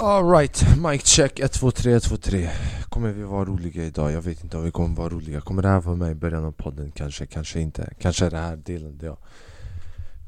[0.00, 2.50] Alright, mic check 1, 2, 3, 1, 2, 3
[2.88, 4.12] Kommer vi vara roliga idag?
[4.12, 5.40] Jag vet inte om vi kommer vara roliga.
[5.40, 6.90] Kommer det här vara med i början av podden?
[6.90, 7.94] Kanske, kanske inte.
[7.98, 9.16] Kanske är det här delen där jag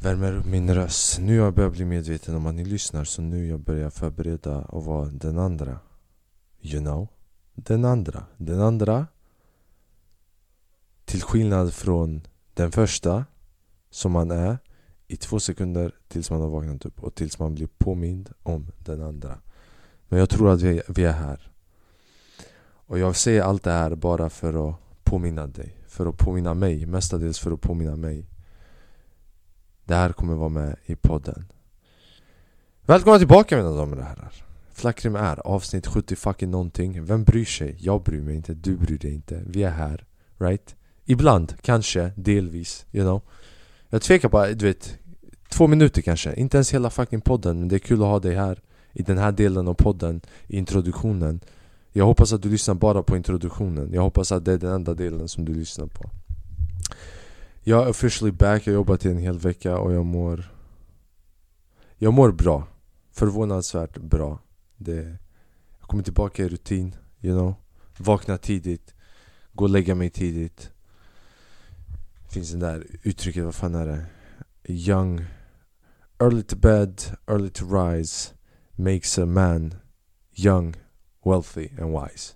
[0.02, 1.18] värmer upp min röst.
[1.20, 4.58] Nu har jag börjat bli medveten om att ni lyssnar Så nu jag börjar förbereda
[4.58, 5.78] och vara den andra.
[6.60, 7.08] You know?
[7.54, 8.24] Den andra.
[8.36, 9.06] Den andra.
[11.04, 13.24] Till skillnad från den första
[13.90, 14.58] Som man är
[15.06, 19.02] i två sekunder tills man har vaknat upp och tills man blir påmind om den
[19.02, 19.38] andra
[20.10, 21.50] men jag tror att vi, vi är här.
[22.86, 25.76] Och jag säger allt det här bara för att påminna dig.
[25.88, 28.26] För att påminna mig, mestadels för att påminna mig.
[29.84, 31.44] Det här kommer vara med i podden.
[32.86, 34.32] Välkomna tillbaka mina damer och herrar.
[34.72, 37.04] Flackrim är avsnitt 70 fucking någonting.
[37.04, 37.76] Vem bryr sig?
[37.78, 39.42] Jag bryr mig inte, du bryr dig inte.
[39.46, 40.06] Vi är här,
[40.38, 40.76] right?
[41.04, 43.22] Ibland, kanske, delvis, you know.
[43.88, 44.98] Jag tvekar bara, du vet,
[45.48, 46.34] två minuter kanske.
[46.34, 48.60] Inte ens hela fucking podden, men det är kul att ha dig här
[48.92, 51.40] i den här delen av podden, i introduktionen.
[51.92, 53.92] Jag hoppas att du lyssnar bara på introduktionen.
[53.92, 56.10] Jag hoppas att det är den enda delen som du lyssnar på.
[57.62, 60.50] Jag är officially back, jag har jobbat i en hel vecka och jag mår
[61.98, 62.66] Jag mår bra.
[63.12, 64.38] Förvånansvärt bra.
[64.76, 65.16] Det,
[65.80, 67.54] Jag kommer tillbaka i rutin, you know.
[67.96, 68.94] Vakna tidigt.
[69.52, 70.70] Gå och lägga mig tidigt.
[72.28, 74.06] Finns det där uttrycket, vad fan är det?
[74.64, 75.24] Young.
[76.18, 78.30] Early to bed, early to rise
[78.82, 79.74] makes a man
[80.34, 80.74] young,
[81.24, 82.34] wealthy and wise.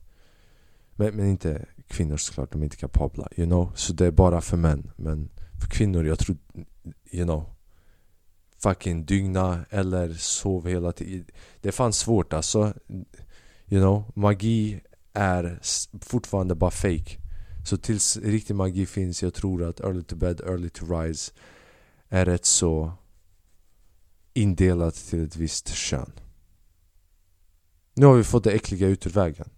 [0.97, 3.73] Men, men inte kvinnor såklart, de är inte kapabla, you know.
[3.75, 4.91] Så det är bara för män.
[4.97, 6.37] Men för kvinnor, jag tror,
[7.11, 7.51] you know.
[8.59, 11.27] Fucking dygna eller sov hela tiden.
[11.61, 12.75] Det är fan svårt alltså.
[13.69, 14.81] You know, magi
[15.13, 15.61] är
[16.01, 17.19] fortfarande bara fake.
[17.65, 21.33] Så tills riktig magi finns, jag tror att early to bed, early to rise
[22.09, 22.93] är rätt så
[24.35, 26.13] indelat till ett visst kön.
[27.95, 29.49] Nu har vi fått det äckliga ut ur vägen.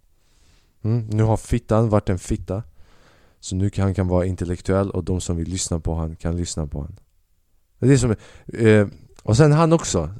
[0.83, 2.63] Mm, nu har fittan varit en fitta.
[3.39, 6.37] Så nu kan han kan vara intellektuell och de som vill lyssna på han kan
[6.37, 6.99] lyssna på han.
[7.79, 8.15] Det är som,
[8.53, 8.87] eh,
[9.23, 10.13] och sen han också.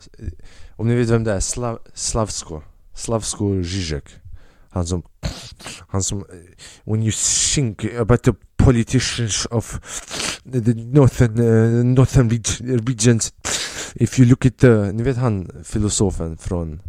[0.72, 2.62] Om ni vet vem det är, Slav, Slavsko.
[2.94, 4.10] Slavsko Zizek.
[4.70, 5.04] Han som,
[5.88, 6.26] han som, eh,
[6.84, 7.12] when you
[7.56, 9.80] think about the politicians of
[10.52, 12.30] the northern, uh, northern
[12.88, 13.34] regions
[13.96, 16.82] If you look at the, ni vet han filosofen från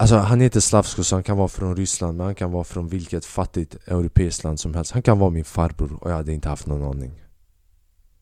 [0.00, 2.88] Alltså han heter Slavsko så han kan vara från Ryssland men han kan vara från
[2.88, 4.92] vilket fattigt europeiskt land som helst.
[4.92, 7.22] Han kan vara min farbror och jag hade inte haft någon aning.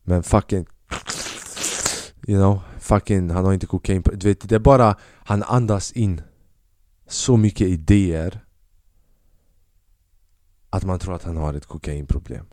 [0.02, 0.66] Men fucking
[2.28, 5.92] You know, fucking han har inte kokain på, Du vet det är bara Han andas
[5.92, 6.22] in
[7.06, 8.44] Så mycket idéer
[10.70, 12.46] Att man tror att han har ett kokainproblem.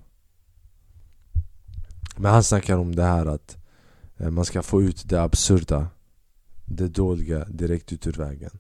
[2.18, 3.58] Men han snackar om det här att
[4.18, 5.88] eh, Man ska få ut det absurda
[6.66, 8.60] Det dåliga direkt ut ur vägen.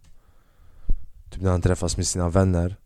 [1.33, 2.77] Typ när han träffas med sina vänner.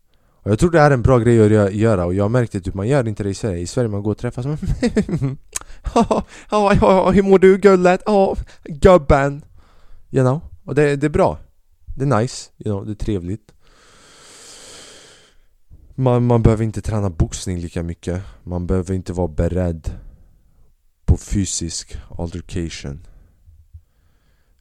[0.42, 2.88] Och jag tror det är en bra grej att göra och jag märkte typ man
[2.88, 3.58] gör inte det i Sverige.
[3.58, 4.52] I Sverige man går och träffas och
[6.50, 8.02] Ja, hur mår du gullet?
[8.06, 9.44] Ja, gubben.
[10.10, 11.38] You know, och det, det är bra.
[11.96, 13.52] Det är nice, you know, det är trevligt.
[15.94, 18.22] Man, man behöver inte träna boxning lika mycket.
[18.42, 19.90] Man behöver inte vara beredd
[21.04, 23.06] på fysisk altercation.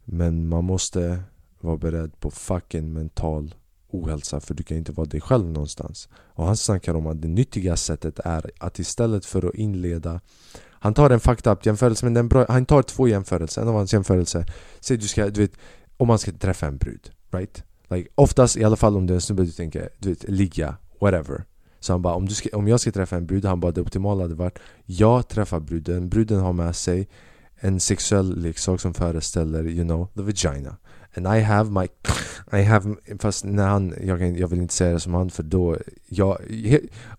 [0.04, 1.24] Men man måste
[1.60, 3.56] vara beredd på fucking mental
[3.90, 6.10] ohälsa för du kan inte vara dig själv någonstans.
[6.14, 10.22] Och han snackar om att det nyttiga sättet är att istället för att inleda
[10.80, 13.76] Han tar en fucked up jämförelse men den bra, han tar två jämförelser, en av
[13.76, 14.46] hans jämförelser
[14.80, 15.54] Säg du ska, du vet,
[15.98, 17.64] om man ska träffa en brud, right?
[17.90, 20.76] Like, oftast i alla fall om du är en snubbe du tänker, du vet, ligga,
[21.00, 21.44] whatever
[21.80, 23.82] så han bara, om, du ska, om jag ska träffa en brud, han bara det
[23.82, 27.08] optimala hade varit Jag träffar bruden, bruden har med sig
[27.60, 30.78] en sexuell leksak som föreställer, you know, the vagina
[31.18, 31.88] And I have my...
[32.52, 35.78] I have, fast när han, jag, jag vill inte säga det som han för då...
[36.06, 36.38] Jag,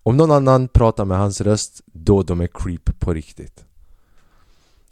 [0.03, 3.65] om någon annan pratar med hans röst, då de är creep på riktigt.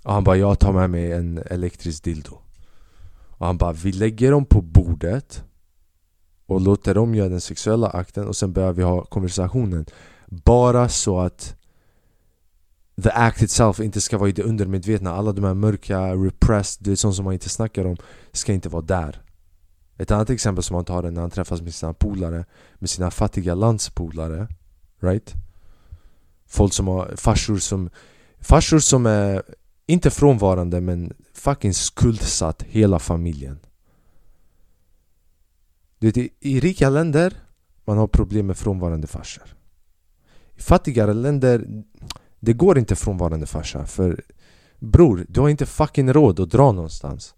[0.03, 2.37] Och han bara, jag tar med mig en elektrisk dildo.
[3.27, 5.43] Och han bara, vi lägger dem på bordet
[6.45, 9.85] och låter dem göra den sexuella akten och sen börjar vi ha konversationen.
[10.27, 11.55] Bara så att
[13.03, 16.91] the act itself inte ska vara i det undermedvetna Alla de här mörka, repressed, det
[16.91, 17.97] är sånt som man inte snackar om
[18.31, 19.21] Ska inte vara där
[19.97, 22.45] ett annat exempel som han tar är när han träffas med sina polare
[22.75, 24.47] Med sina fattiga landspolare
[24.99, 25.33] Right?
[26.45, 27.89] Folk som har farsor som
[28.39, 29.43] Farsor som är
[29.85, 33.59] inte frånvarande men fucking skuldsatt hela familjen.
[35.99, 37.33] Du vet, i, i rika länder
[37.85, 39.55] man har problem med frånvarande farsor.
[40.55, 41.83] I fattigare länder
[42.39, 44.23] det går inte frånvarande farsa för
[44.79, 47.35] Bror, du har inte fucking råd att dra någonstans.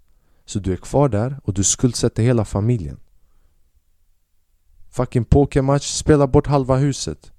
[0.50, 3.00] Så du är kvar där och du skuldsätter hela familjen.
[4.90, 7.32] Fucking pokermatch, spela bort halva huset.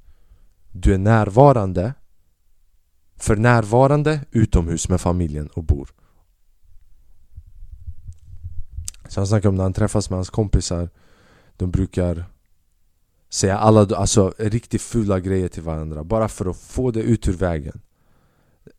[0.72, 1.94] Du är närvarande
[3.16, 5.90] För närvarande utomhus med familjen och bor.
[9.08, 10.90] Så han snackar om när han träffas med hans kompisar.
[11.56, 12.24] De brukar
[13.28, 17.36] säga alla alltså, riktigt fula grejer till varandra bara för att få det ut ur
[17.36, 17.80] vägen.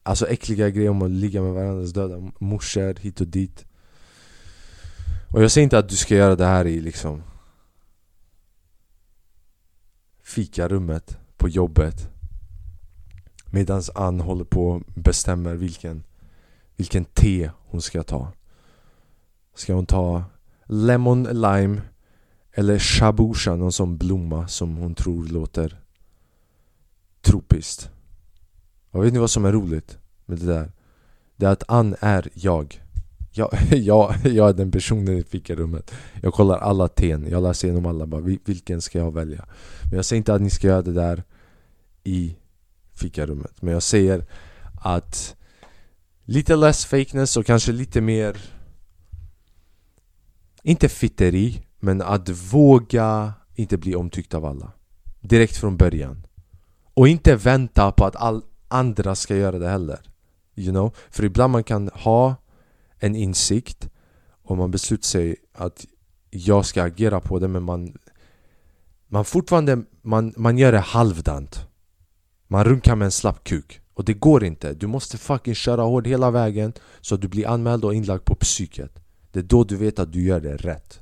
[0.03, 3.65] Alltså äckliga grejer om att ligga med varandras döda morsor hit och dit.
[5.31, 7.23] Och jag säger inte att du ska göra det här i liksom
[10.23, 12.09] Fikarummet på jobbet
[13.45, 16.03] Medans Ann håller på och bestämmer vilken
[16.75, 18.31] Vilken te hon ska ta.
[19.55, 20.23] Ska hon ta
[20.65, 21.81] Lemon Lime
[22.51, 25.79] Eller Shabusha, någon sån blomma som hon tror låter
[27.21, 27.89] Tropiskt.
[28.91, 30.71] Och vet ni vad som är roligt med det där?
[31.35, 32.81] Det är att Ann är jag
[33.31, 35.91] jag, jag, jag är den personen i fikarummet
[36.21, 39.45] Jag kollar alla ten, jag läser igenom alla bara Vilken ska jag välja?
[39.83, 41.23] Men jag säger inte att ni ska göra det där
[42.03, 42.35] i
[42.93, 44.25] fikarummet Men jag säger
[44.81, 45.35] att
[46.25, 48.37] Lite less fakeness och kanske lite mer
[50.63, 54.71] Inte fitteri Men att våga inte bli omtyckt av alla.
[55.19, 56.27] Direkt från början.
[56.93, 59.99] Och inte vänta på att all andra ska göra det heller.
[60.55, 60.95] You know?
[61.09, 62.35] För ibland man kan ha
[63.01, 63.89] en insikt
[64.43, 65.85] och man beslutar sig att
[66.29, 67.97] jag ska agera på det men man
[69.07, 71.67] man fortfarande, man, man gör det halvdant.
[72.47, 76.07] Man runkar med en slapp kuk Och det går inte, du måste fucking köra hårt
[76.07, 78.99] hela vägen Så att du blir anmäld och inlagd på psyket.
[79.31, 80.99] Det är då du vet att du gör det rätt.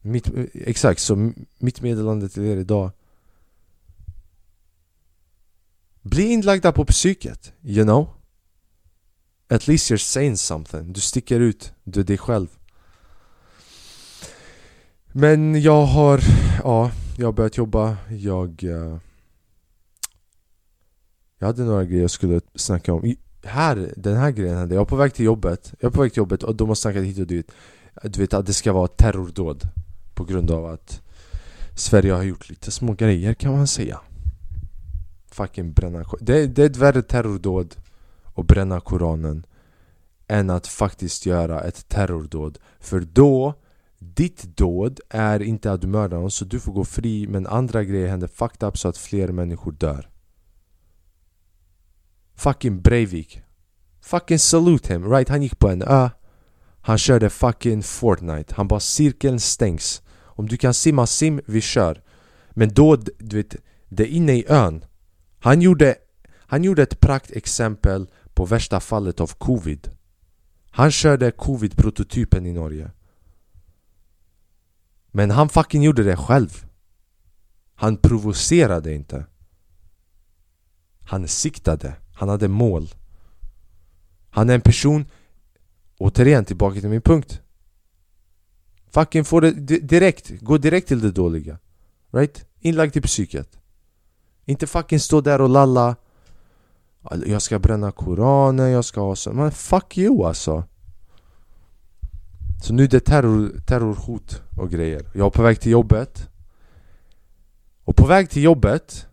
[0.00, 2.90] Mitt, eh, Exakt, så mitt meddelande till er idag
[6.02, 8.08] bli inlagda på psyket, you know?
[9.48, 12.46] At least you're saying something, du sticker ut, du är dig själv.
[15.12, 16.20] Men jag har,
[16.62, 18.98] ja, jag har börjat jobba, jag uh,
[21.42, 23.14] Jag hade några grejer jag skulle snacka om.
[23.44, 24.80] Här, den här grejen hände, jag.
[24.80, 25.74] Var på väg till jobbet.
[25.80, 27.52] Jag är på väg till jobbet och de har snackat hit och dit.
[28.02, 29.62] Du vet att det ska vara terrordåd
[30.14, 31.00] På grund av att
[31.76, 34.00] Sverige har gjort lite små grejer kan man säga
[35.34, 37.76] fucking bränna det, det är ett värre terrordåd
[38.34, 39.46] att bränna koranen
[40.28, 42.58] än att faktiskt göra ett terrordåd.
[42.80, 43.54] För då,
[43.98, 47.84] ditt dåd är inte att du mördar någon så du får gå fri men andra
[47.84, 50.08] grejer händer fucked up så att fler människor dör.
[52.34, 53.42] Fucking Breivik.
[54.00, 55.28] Fucking salute him, right?
[55.28, 56.10] Han gick på en ö.
[56.80, 58.54] Han körde fucking Fortnite.
[58.54, 60.02] Han bara cirkeln stängs.
[60.20, 62.02] Om du kan simma, sim, vi kör.
[62.50, 63.56] Men då, du vet,
[63.88, 64.84] det är inne i ön
[65.42, 65.96] han gjorde,
[66.34, 69.90] han gjorde ett praktexempel på värsta fallet av covid.
[70.70, 72.90] Han körde covid-prototypen i Norge.
[75.10, 76.64] Men han fucking gjorde det själv.
[77.74, 79.26] Han provocerade inte.
[81.04, 82.88] Han siktade, han hade mål.
[84.30, 85.06] Han är en person
[85.98, 87.40] Återigen tillbaka till min punkt.
[88.90, 91.58] Fucking få det direkt, gå direkt till det dåliga.
[92.10, 92.46] Right?
[92.60, 93.58] Inlagd i psyket
[94.44, 95.96] inte fucking stå där och lalla.
[97.26, 100.64] Jag ska bränna koranen, jag ska ha så Men fuck you alltså.
[102.62, 105.10] Så nu är det terror, terrorhot och grejer.
[105.14, 106.28] Jag är på väg till jobbet.
[107.84, 109.06] Och på väg till jobbet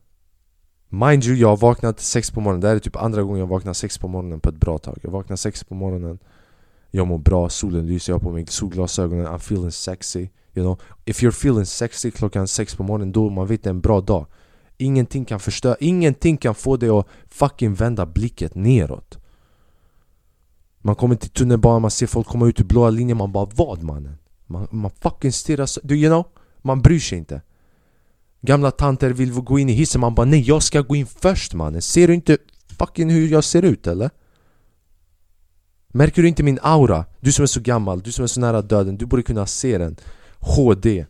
[0.92, 2.62] Mind you, jag har vaknat sex på morgonen.
[2.62, 4.98] Det här är typ andra gången jag vaknar sex på morgonen på ett bra tag.
[5.02, 6.20] Jag vaknar sex på morgonen.
[6.92, 10.20] Jag mår bra, solen lyser, jag har på mig solglasögonen I'm feeling sexy.
[10.54, 13.72] You know, if you're feeling sexy klockan sex på morgonen då man vet det är
[13.72, 14.26] en bra dag.
[14.82, 19.18] Ingenting kan förstöra, ingenting kan få dig att fucking vända blicket neråt
[20.82, 23.84] Man kommer till tunnelbanan, man ser folk komma ut ur blåa linjen, man bara vad
[23.84, 24.18] mannen?
[24.46, 26.26] Man, man fucking stirrar så, you know?
[26.62, 27.42] Man bryr sig inte
[28.42, 31.54] Gamla tanter vill gå in i hissen, man bara nej jag ska gå in först
[31.54, 32.38] mannen Ser du inte
[32.80, 34.10] fucking hur jag ser ut eller?
[35.88, 37.06] Märker du inte min aura?
[37.20, 39.78] Du som är så gammal, du som är så nära döden, du borde kunna se
[39.78, 39.96] den
[40.40, 41.06] HD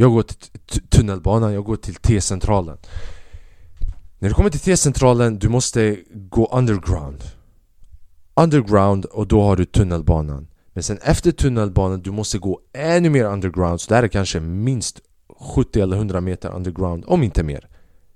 [0.00, 2.78] Jag går till tunnelbanan, jag går till T-centralen.
[4.18, 7.22] När du kommer till T-centralen, du måste gå underground.
[8.34, 10.48] Underground och då har du tunnelbanan.
[10.72, 13.80] Men sen efter tunnelbanan, du måste gå ännu mer underground.
[13.80, 15.00] Så det här är kanske minst
[15.54, 17.68] 70 eller 100 meter underground, om inte mer.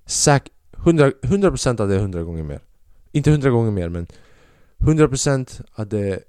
[0.06, 2.60] Säk 100%, 100% av det är 100 gånger mer.
[3.12, 4.06] Inte 100 gånger mer men
[4.78, 6.20] 100% av det,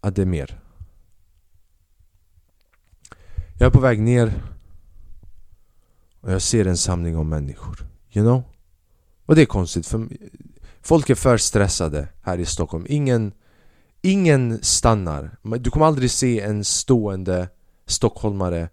[0.00, 0.60] av det är mer.
[3.58, 4.51] Jag är på väg ner
[6.22, 8.42] och jag ser en samling av människor You know?
[9.26, 10.08] Och det är konstigt för
[10.82, 12.86] folk är för stressade här i Stockholm.
[12.88, 13.32] Ingen,
[14.02, 15.36] ingen stannar.
[15.58, 17.48] Du kommer aldrig se en stående
[17.86, 18.68] stockholmare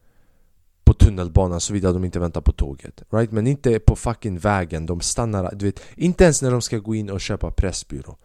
[0.84, 3.03] på tunnelbanan såvida de inte väntar på tåget.
[3.10, 3.32] Right?
[3.32, 4.86] Men inte på fucking vägen.
[4.86, 8.18] De stannar, du vet, inte ens när de ska gå in och köpa Pressbyrå.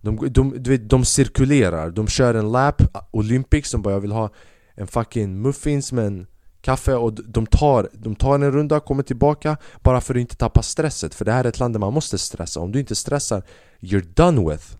[0.00, 4.12] De, de, du vet, de cirkulerar, de kör en lap, Olympics, de bara jag vill
[4.12, 4.30] ha
[4.74, 6.26] en fucking muffins med en
[6.64, 10.62] kaffe och de tar, de tar en runda, kommer tillbaka bara för att inte tappa
[10.62, 11.14] stresset.
[11.14, 13.42] För det här är ett land där man måste stressa, om du inte stressar,
[13.80, 14.76] you're done with.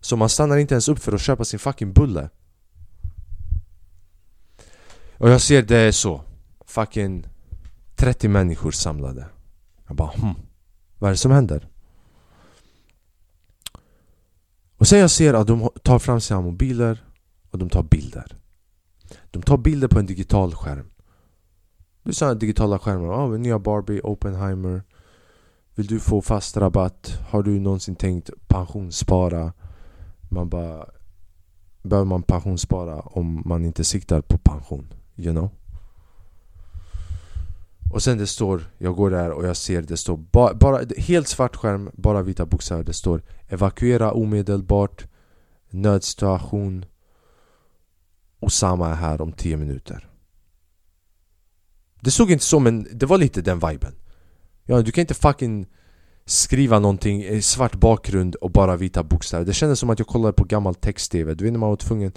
[0.00, 2.28] Så man stannar inte ens upp för att köpa sin fucking bulle.
[5.18, 6.20] Och jag ser det är så.
[6.66, 7.26] Fucking
[7.96, 9.26] 30 människor samlade.
[9.86, 10.34] Jag bara hm,
[10.98, 11.68] vad är det som händer?
[14.76, 17.04] Och sen jag ser att de tar fram sina mobiler
[17.50, 18.41] och de tar bilder.
[19.32, 20.90] De tar bilder på en digital skärm
[22.02, 24.82] Det är sådana digitala skärmar, Ja, oh, nya Barbie, Oppenheimer
[25.74, 27.18] Vill du få fast rabatt?
[27.28, 29.52] Har du någonsin tänkt pensionsspara?
[30.30, 30.86] Man bara
[31.82, 34.94] Behöver man pensionsspara om man inte siktar på pension?
[35.16, 35.50] You know?
[37.92, 41.28] Och sen det står, jag går där och jag ser det står bara, bara helt
[41.28, 42.84] svart skärm, bara vita bokstäver.
[42.84, 45.06] Det står Evakuera omedelbart
[45.70, 46.84] Nödsituation
[48.42, 50.08] Osama är här om 10 minuter.
[52.00, 53.94] Det såg inte så men det var lite den viben.
[54.64, 55.66] Ja, du kan inte fucking
[56.24, 59.44] skriva någonting i svart bakgrund och bara vita bokstäver.
[59.44, 61.34] Det kändes som att jag kollade på gammal text-tv.
[61.34, 62.12] Du vet när man var tvungen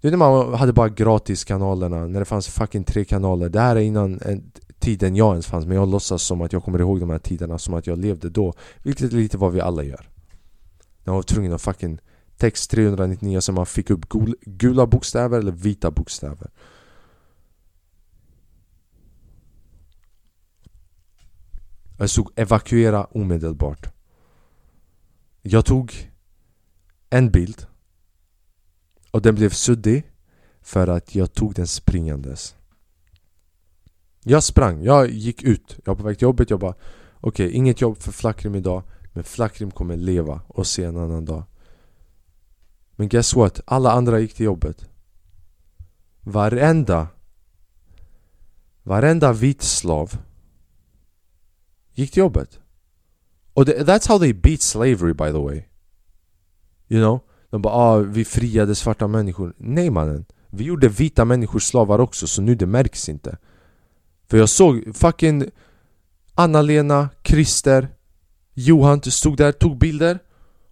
[0.00, 3.48] Du vet när man hade bara gratis kanalerna När det fanns fucking tre kanaler.
[3.48, 4.20] Det här är innan
[4.78, 7.58] tiden jag ens fanns Men jag låtsas som att jag kommer ihåg de här tiderna
[7.58, 8.54] som att jag levde då.
[8.82, 10.08] Vilket är lite vad vi alla gör.
[11.04, 11.98] När man var tvungen att fucking
[12.36, 14.08] text 399 så man fick upp
[14.40, 16.50] gula bokstäver eller vita bokstäver.
[21.98, 23.92] Jag stod evakuera omedelbart.
[25.42, 26.12] Jag tog
[27.10, 27.66] en bild
[29.10, 30.12] och den blev suddig
[30.60, 32.56] för att jag tog den springandes.
[34.22, 36.74] Jag sprang, jag gick ut, jag var på väg till jobbet, jag bara
[37.20, 41.24] Okej, okay, inget jobb för Flackrim idag Men Flackrim kommer leva och se en annan
[41.24, 41.42] dag
[42.96, 43.60] men guess what?
[43.64, 44.88] Alla andra gick till jobbet.
[46.20, 47.08] Varenda
[48.82, 50.18] Varenda vit slav
[51.94, 52.58] Gick till jobbet.
[53.52, 55.64] Och det, that's how they beat slavery by the way.
[56.88, 57.20] You know?
[57.50, 59.54] De bara ah, vi friade svarta människor.
[59.58, 60.24] Nej mannen.
[60.50, 63.38] Vi gjorde vita människor slavar också så nu det märks inte.
[64.26, 65.50] För jag såg fucking
[66.34, 67.88] Anna-Lena, Christer
[68.54, 70.18] Johan stod där, tog bilder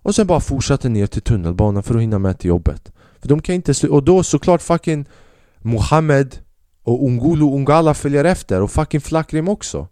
[0.04, 2.92] och sen bara fortsatte ner till tunnelbanan för att hinna med till jobbet.
[3.20, 5.06] För de kan inte sluta, och då såklart fucking
[5.58, 6.38] Mohammed
[6.82, 9.88] och Ungulu Ungala följer efter och fucking Flakrim också.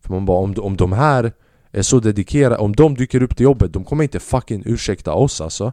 [0.00, 1.32] För man bara om, om de här
[1.72, 5.40] är så dedikerade, om de dyker upp till jobbet, de kommer inte fucking ursäkta oss
[5.40, 5.72] alltså.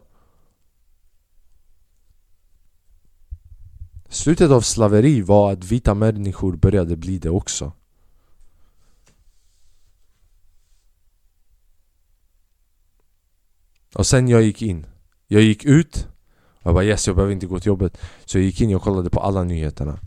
[4.08, 7.72] Slutet av slaveri var att vita människor började bli det också.
[13.94, 14.86] Och sen jag gick in.
[15.28, 16.06] Jag gick ut.
[16.60, 17.98] Och jag bara yes, jag behöver inte gå till jobbet.
[18.24, 19.98] Så jag gick in och kollade på alla nyheterna.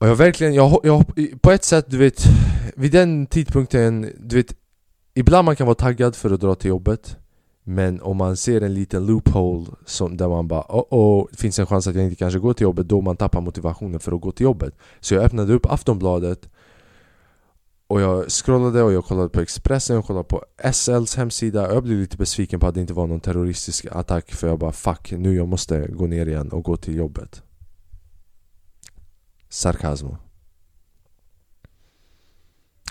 [0.00, 1.04] Och jag verkligen, jag, jag,
[1.40, 2.24] på ett sätt du vet
[2.76, 4.54] Vid den tidpunkten, du vet
[5.14, 7.16] Ibland man kan vara taggad för att dra till jobbet
[7.64, 11.58] Men om man ser en liten loophole som, där man bara oh, oh, det finns
[11.58, 14.20] en chans att jag inte kanske går till jobbet Då man tappar motivationen för att
[14.20, 14.74] gå till jobbet.
[15.00, 16.48] Så jag öppnade upp Aftonbladet
[17.90, 21.82] och jag scrollade och jag kollade på Expressen, jag kollade på SLs hemsida och Jag
[21.82, 25.12] blev lite besviken på att det inte var någon terroristisk attack För jag bara fuck,
[25.12, 27.42] nu jag måste gå ner igen och gå till jobbet
[29.48, 30.16] Sarkasmo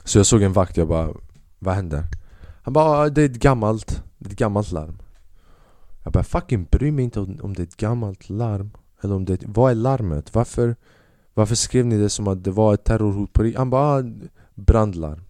[0.04, 1.14] Så jag såg en vakt, jag bara
[1.60, 2.04] Vad händer?
[2.62, 5.02] Han bara ah, det är ett gammalt, det är ett gammalt larm
[6.04, 9.26] Jag bara fucking bryr mig inte om, om det är ett gammalt larm Eller om
[9.26, 10.36] det, vad är larmet?
[10.36, 10.76] Varför,
[11.34, 14.04] varför skrev ni det som att det var ett terrorhot på Han bara ah,
[14.60, 15.24] brandlarm.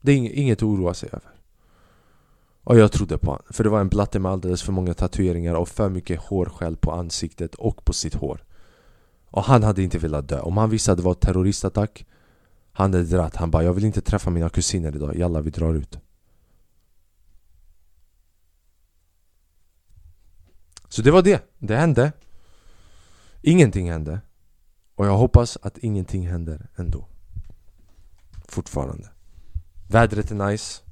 [0.00, 1.30] Det är inget att oroa sig över.
[2.62, 5.54] Och jag trodde på honom, för det var en blatte med alldeles för många tatueringar
[5.54, 8.44] och för mycket hårskäll på ansiktet och på sitt hår.
[9.30, 10.40] Och han hade inte velat dö.
[10.40, 12.06] Om han visste att det var en terroristattack
[12.72, 13.36] Han hade dratt.
[13.36, 15.98] Han bara 'Jag vill inte träffa mina kusiner idag, jalla vi drar ut'
[20.88, 22.12] Så det var det, det hände
[23.42, 24.20] Ingenting hände
[24.94, 27.08] Och jag hoppas att ingenting händer ändå
[28.50, 29.08] fortfarande.
[29.88, 30.82] Vädret är nice.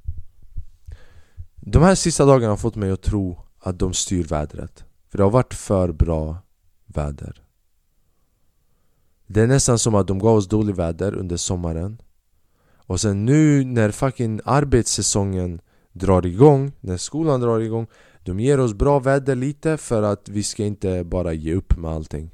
[1.55, 5.23] De här sista dagarna har fått mig att tro att de styr vädret För det
[5.23, 6.37] har varit för bra
[6.85, 7.43] väder.
[9.27, 12.01] Det är nästan som att de gav oss dålig väder under sommaren.
[12.87, 17.87] Och sen nu när fucking arbetssäsongen drar igång, när skolan drar igång
[18.23, 21.91] De ger oss bra väder lite för att vi ska inte bara ge upp med
[21.91, 22.31] allting.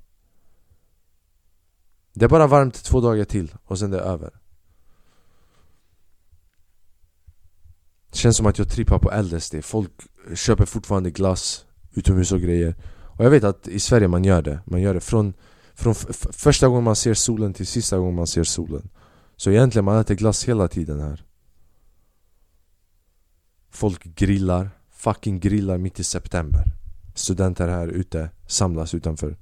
[2.14, 4.41] Det är bara varmt två dagar till och sen är det över.
[8.12, 9.92] Det känns som att jag trippar på LSD, folk
[10.36, 12.76] köper fortfarande glass utomhus och grejer.
[13.04, 15.34] Och jag vet att i Sverige man gör det, man gör det från,
[15.74, 15.96] från
[16.32, 18.90] första gången man ser solen till sista gången man ser solen.
[19.36, 21.26] Så egentligen man äter glass hela tiden här.
[23.70, 26.64] Folk grillar, fucking grillar mitt i september.
[27.16, 29.38] Studenter här ute samlas utanför.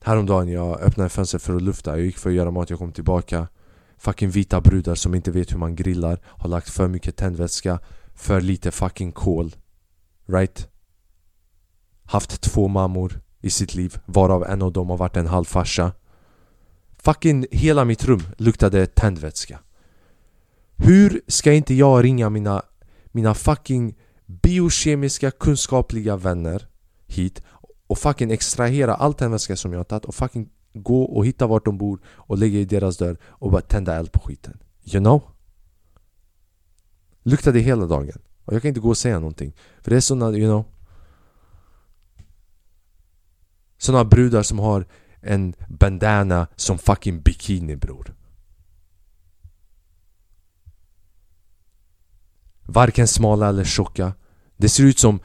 [0.00, 2.92] Häromdagen jag öppnade fönstret för att lufta, jag gick för att göra mat, jag kom
[2.92, 3.48] tillbaka.
[3.98, 7.78] Fucking vita brudar som inte vet hur man grillar Har lagt för mycket tändvätska
[8.14, 9.56] För lite fucking kol.
[10.26, 10.68] Right?
[12.04, 15.92] Haft två mammor i sitt liv Varav en av dem har varit en halvfarsa
[16.98, 19.58] Fucking hela mitt rum luktade tändvätska.
[20.76, 22.62] Hur ska inte jag ringa mina,
[23.06, 23.94] mina fucking
[24.26, 26.68] biokemiska kunskapliga vänner
[27.06, 27.42] hit
[27.86, 31.64] och fucking extrahera all tändvätska som jag har tagit och fucking gå och hitta vart
[31.64, 34.58] de bor och lägga i deras dörr och bara tända eld på skiten.
[34.84, 35.22] You know?
[37.22, 38.18] Luktade hela dagen.
[38.44, 39.52] Och jag kan inte gå och säga någonting.
[39.82, 40.64] För det är såna, you know
[43.78, 44.86] Såna brudar som har
[45.20, 48.14] en bandana som fucking bikini bror.
[52.62, 54.12] Varken smala eller tjocka.
[54.56, 55.20] Det ser ut som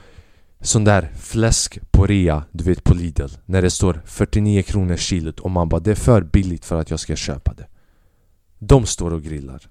[0.62, 5.40] sån där fläsk på rea, du vet på Lidl När det står 49 kronor kilot
[5.40, 7.68] och man bara det är för billigt för att jag ska köpa det.
[8.60, 9.70] De står och grillar.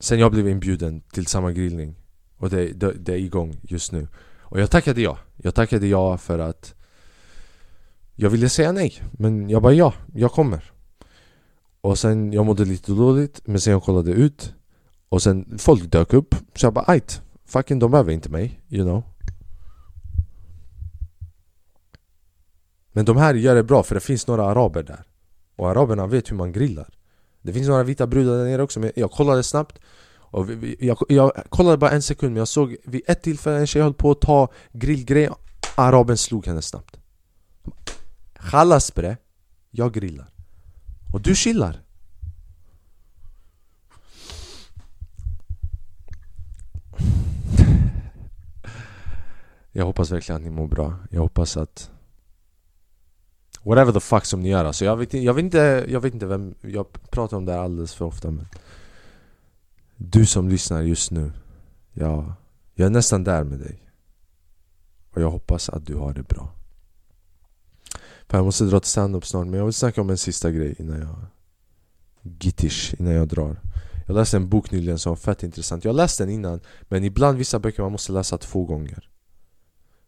[0.00, 1.94] Sen jag blev inbjuden till samma grillning
[2.36, 4.08] Och det, det, det är igång just nu.
[4.40, 5.18] Och jag tackade ja.
[5.36, 6.74] Jag tackade ja för att
[8.14, 10.72] Jag ville säga nej Men jag bara ja, jag kommer
[11.80, 14.54] och sen, jag mådde lite dåligt, men sen jag kollade ut.
[15.08, 16.34] Och sen, folk dök upp.
[16.54, 19.02] Så jag bara ajt, fucking de behöver inte mig, you know.
[22.92, 25.04] Men de här gör det bra för det finns några araber där.
[25.56, 26.94] Och araberna vet hur man grillar.
[27.42, 29.78] Det finns några vita brudar där nere också men jag kollade snabbt.
[30.30, 33.58] Och vi, vi, jag, jag, kollade bara en sekund men jag såg vid ett tillfälle
[33.58, 35.30] en tjej höll på att ta grillgrej.
[35.74, 36.96] Araben slog henne snabbt.
[38.34, 39.16] Chalas bre,
[39.70, 40.37] jag grillar
[41.12, 41.80] och du chillar.
[49.72, 50.94] Jag hoppas verkligen att ni mår bra.
[51.10, 51.90] Jag hoppas att
[53.62, 56.26] Whatever the fuck som ni gör alltså jag vet, jag vet inte, jag vet inte
[56.26, 58.46] vem Jag pratar om det här alldeles för ofta men
[59.96, 61.32] Du som lyssnar just nu
[61.92, 62.34] Ja,
[62.74, 63.78] jag är nästan där med dig.
[65.10, 66.57] Och jag hoppas att du har det bra
[68.28, 70.74] för jag måste dra till standup snart men jag vill snacka om en sista grej
[70.78, 71.26] innan jag
[72.40, 73.60] Gittish, innan jag drar.
[74.06, 75.84] Jag läste en bok nyligen som var fett intressant.
[75.84, 79.10] Jag läste den innan Men ibland vissa böcker man måste läsa två gånger.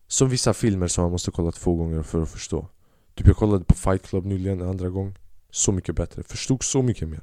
[0.07, 2.69] Som vissa filmer som man måste kolla två gånger för att förstå.
[3.15, 5.19] Typ jag kollade på Fight Club nyligen en andra gång.
[5.51, 7.21] Så mycket bättre, förstod så mycket mer.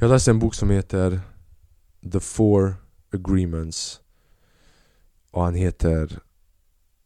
[0.00, 1.20] Jag läste en bok som heter
[2.12, 2.74] The Four
[3.12, 4.00] Agreements.
[5.30, 6.20] Och han heter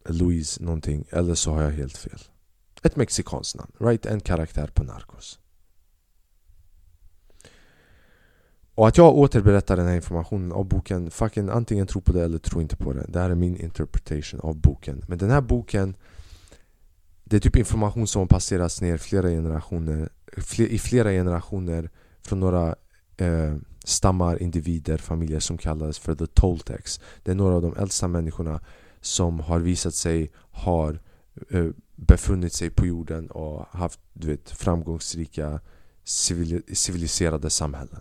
[0.04, 2.18] Louise någonting, eller så har jag helt fel.
[2.82, 4.06] Ett mexikanskt namn, right?
[4.06, 5.38] En karaktär på Narcos.
[8.74, 12.38] Och att jag återberättar den här informationen av boken, fucking antingen tro på det eller
[12.38, 13.06] tro inte på det.
[13.08, 15.04] Det här är min interpretation av boken.
[15.08, 15.96] Men den här boken,
[17.24, 20.08] det är typ information som har passerats ner flera generationer,
[20.58, 21.90] i flera generationer
[22.22, 22.74] från några
[23.16, 27.00] eh, stammar, individer, familjer som kallades för the Toltecs.
[27.22, 28.60] Det är några av de äldsta människorna
[29.02, 31.00] som har visat sig har
[31.50, 35.60] eh, befunnit sig på jorden och haft du vet, framgångsrika
[36.72, 38.00] civiliserade samhällen.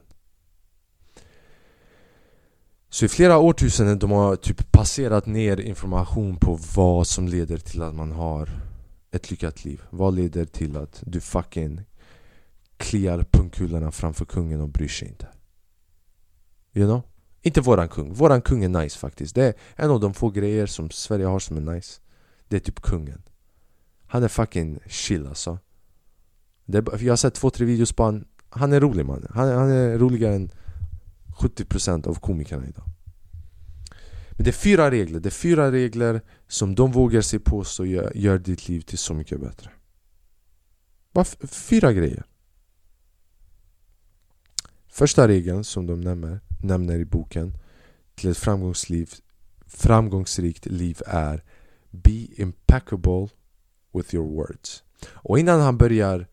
[2.89, 7.81] Så i flera årtusenden de har typ passerat ner information på vad som leder till
[7.81, 8.49] att man har
[9.11, 9.81] ett lyckat liv.
[9.89, 11.81] Vad leder till att du fucking
[12.77, 15.27] kliar pungkulorna framför kungen och bryr sig inte.
[16.73, 17.10] You know?
[17.41, 19.35] Inte våran kung, våran kung är nice faktiskt.
[19.35, 22.01] Det är en av de få grejer som Sverige har som är nice.
[22.47, 23.21] Det är typ kungen.
[24.07, 25.59] Han är fucking chill alltså.
[26.65, 28.25] Är, Jag har sett två, tre videos på han.
[28.49, 30.51] Han är rolig man, han, han är roligare än
[31.39, 32.85] 70% av komikerna idag.
[34.31, 37.85] Men det är fyra regler, det är fyra regler som de vågar sig på så
[37.85, 39.69] gör, gör ditt liv till så mycket bättre.
[41.11, 42.23] Bara fyra grejer.
[44.87, 47.53] Första regeln som de nämner nämner i boken
[48.15, 49.09] till ett framgångsliv
[49.67, 51.43] framgångsrikt liv är
[51.89, 53.27] Be impeccable
[53.93, 54.83] with your words.
[55.05, 56.27] Och innan han börjar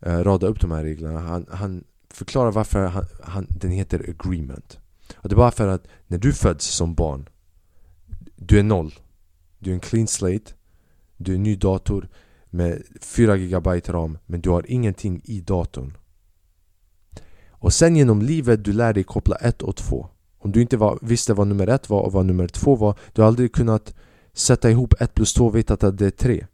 [0.00, 4.78] eh, rada upp de här reglerna, han, han förklarar varför han, han, den heter agreement.
[5.14, 7.28] Och det är bara för att när du föds som barn,
[8.36, 8.94] du är noll.
[9.58, 10.52] Du är en clean slate,
[11.16, 12.08] du är en ny dator
[12.50, 15.96] med 4 GB ram, men du har ingenting i datorn.
[17.60, 20.06] Och sen genom livet du lär dig koppla ett och två.
[20.38, 23.22] Om du inte var, visste vad nummer ett var och vad nummer två var, du
[23.22, 23.94] har aldrig kunnat
[24.32, 26.46] sätta ihop ett plus två och veta att det är tre.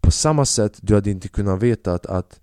[0.00, 2.40] På samma sätt, du hade inte kunnat veta att, att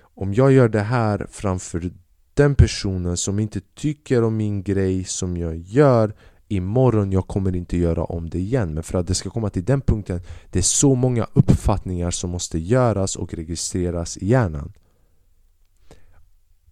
[0.00, 1.90] om jag gör det här framför
[2.34, 6.14] den personen som inte tycker om min grej som jag gör
[6.48, 8.74] imorgon, jag kommer inte göra om det igen.
[8.74, 12.30] Men för att det ska komma till den punkten, det är så många uppfattningar som
[12.30, 14.72] måste göras och registreras i hjärnan.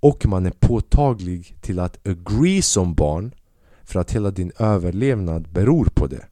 [0.03, 3.35] Och man är påtaglig till att agree som barn
[3.83, 6.27] för att hela din överlevnad beror på det.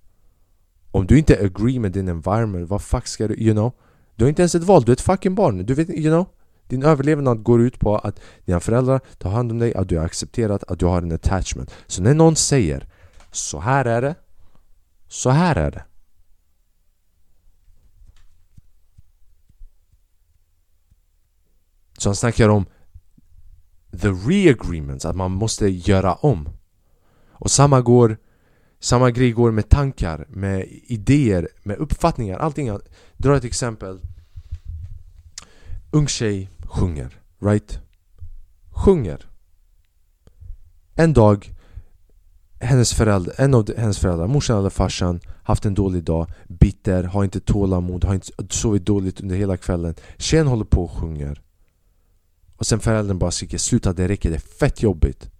[0.91, 3.73] Om du inte agree med din environment, vad fuck ska du, you know?
[4.15, 6.27] Du har inte ens ett val, du är ett fucking barn, du vet, you know?
[6.67, 10.05] Din överlevnad går ut på att dina föräldrar tar hand om dig, att du har
[10.05, 11.75] accepterat att du har en attachment.
[11.87, 12.89] Så när någon säger
[13.33, 14.15] så här är det,
[15.09, 15.85] så här är det.
[21.99, 22.67] Så han snackar om
[23.93, 26.49] the re-agreements, att man måste göra om.
[27.31, 28.17] Och samma går
[28.81, 32.79] samma grej går med tankar, med idéer, med uppfattningar, allting.
[33.17, 34.01] drar ett exempel.
[35.91, 37.79] Ung tjej sjunger, right?
[38.71, 39.27] Sjunger.
[40.95, 41.55] En dag,
[42.61, 47.25] hennes förälder, en av hennes föräldrar, morsan eller farsan, haft en dålig dag, bitter, har
[47.25, 49.95] inte tålamod, har inte sovit dåligt under hela kvällen.
[50.19, 51.41] Tjejen håller på och sjunger.
[52.61, 55.31] Och sen föräldern bara skriker 'Sluta det räcker, det är fett jobbigt'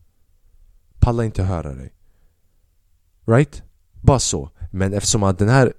[1.01, 1.93] Palla inte höra dig
[3.27, 3.63] Right?
[3.93, 4.51] Bara så.
[4.71, 5.73] Men eftersom att den här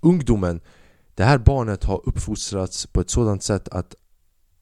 [0.00, 0.60] ungdomen,
[1.14, 3.94] det här barnet har uppfostrats på ett sådant sätt att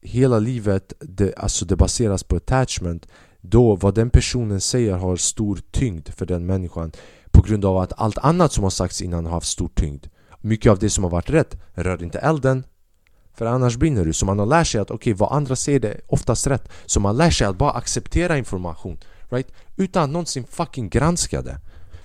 [0.01, 3.09] hela livet, det, alltså det baseras på attachment
[3.41, 6.93] då vad den personen säger har stor tyngd för den människan
[7.31, 10.07] på grund av att allt annat som har sagts innan har haft stor tyngd.
[10.41, 12.65] Mycket av det som har varit rätt, rör inte elden
[13.37, 14.13] för annars brinner du.
[14.13, 16.69] Så man har lärt sig att okej, okay, vad andra säger det är oftast rätt.
[16.87, 18.99] Så man lär sig att bara acceptera information.
[19.29, 19.53] Right?
[19.77, 21.59] Utan att någonsin fucking granska det.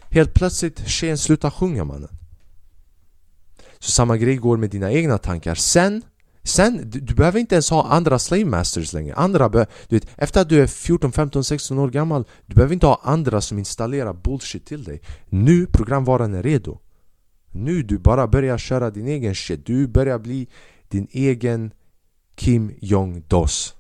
[0.10, 2.10] Helt plötsligt, tjejen slutar sjunga mannen.
[3.80, 5.56] Så samma grej går med dina egna tankar.
[5.56, 6.02] Sen,
[6.44, 9.16] sen du, du behöver inte ens ha andra slave masters längre.
[9.16, 12.88] Andra du vet, efter att du är 14, 15, 16 år gammal, du behöver inte
[12.88, 15.02] ha andra som installerar bullshit till dig.
[15.30, 16.80] Nu, programvaran är redo.
[17.52, 19.66] Nu du bara börjar köra din egen shit.
[19.66, 20.48] Du börjar bli
[20.92, 21.74] din egen
[22.36, 23.76] Kim Jong-Dos.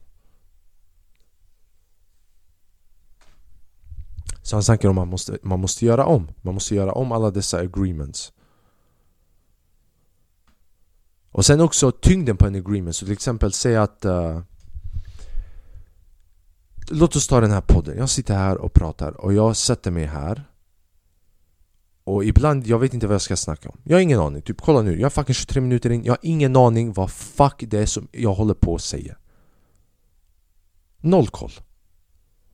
[4.42, 6.32] Så han snackar om att man måste, man måste göra om.
[6.42, 8.34] Man måste göra om alla dessa agreements.
[11.32, 12.96] Och sen också tyngden på en agreement.
[12.96, 14.06] Så till exempel säg att...
[14.06, 14.42] Uh,
[16.90, 17.98] låt oss ta den här podden.
[17.98, 20.51] Jag sitter här och pratar och jag sätter mig här.
[22.04, 23.78] Och ibland, jag vet inte vad jag ska snacka om.
[23.84, 24.42] Jag har ingen aning.
[24.42, 26.04] Typ kolla nu, jag är fucking 23 minuter in.
[26.04, 29.16] Jag har ingen aning vad fuck det är som jag håller på att säga.
[30.98, 31.52] Noll koll.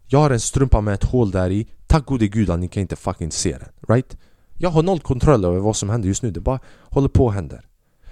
[0.07, 2.81] Jag har en strumpa med ett hål där i Tack gode gud att ni kan
[2.81, 4.17] inte fucking se den, right?
[4.57, 7.33] Jag har noll kontroll över vad som händer just nu, det bara håller på och
[7.33, 7.65] händer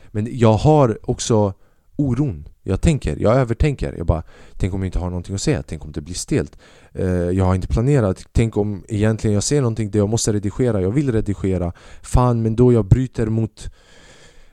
[0.08, 1.54] Men jag har också
[1.96, 3.96] oron jag tänker, jag övertänker.
[3.98, 4.24] Jag bara
[4.58, 6.58] Tänk om jag inte har någonting att säga, tänk om det blir stelt?
[6.94, 10.82] Eh, jag har inte planerat, tänk om egentligen jag ser någonting där jag måste redigera.
[10.82, 11.74] Jag vill redigera.
[12.02, 13.70] Fan men då jag bryter mot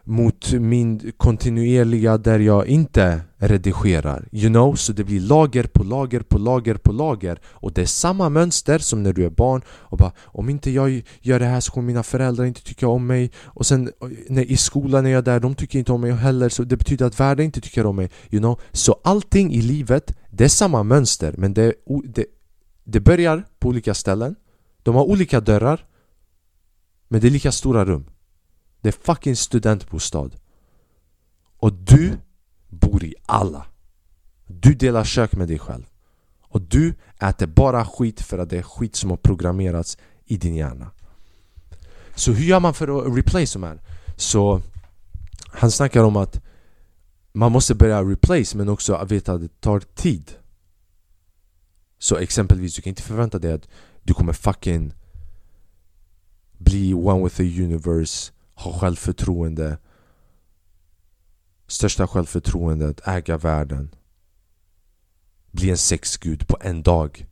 [0.05, 4.29] mot min kontinuerliga där jag inte redigerar.
[4.33, 7.39] You know, så det blir lager på lager på lager på lager.
[7.45, 11.03] Och det är samma mönster som när du är barn och bara Om inte jag
[11.21, 13.31] gör det här så kommer mina föräldrar inte tycka om mig.
[13.45, 16.13] Och sen eh, när, i skolan när jag är där, de tycker inte om mig
[16.13, 16.49] heller.
[16.49, 18.11] Så det betyder att världen inte tycker om mig.
[18.31, 22.25] You know, så allting i livet Det är samma mönster men det, det,
[22.85, 24.37] det börjar på olika ställen.
[24.83, 25.87] De har olika dörrar
[27.09, 28.05] Men det är lika stora rum
[28.83, 30.31] det är fucking studentbostad.
[31.57, 32.19] Och du
[32.69, 33.67] bor i alla.
[34.47, 35.85] Du delar kök med dig själv.
[36.41, 40.55] Och du äter bara skit för att det är skit som har programmerats i din
[40.55, 40.91] hjärna.
[42.15, 43.81] Så hur gör man för att replace de här?
[44.17, 44.61] Så
[45.47, 46.41] han snackar om att
[47.33, 50.33] man måste börja replace men också veta att det tar tid.
[51.99, 53.69] Så exempelvis, du kan inte förvänta dig att
[54.03, 54.93] du kommer fucking
[56.59, 58.33] bli one with the universe
[58.63, 59.79] ha självförtroende.
[61.67, 63.95] Största självförtroendet, äga världen.
[65.51, 67.27] Bli en sexgud på en dag.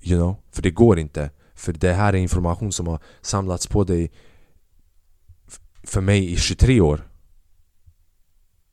[0.00, 0.36] You know?
[0.50, 1.30] För det går inte.
[1.54, 4.12] För det här är information som har samlats på dig
[5.82, 7.08] För mig i 23 år.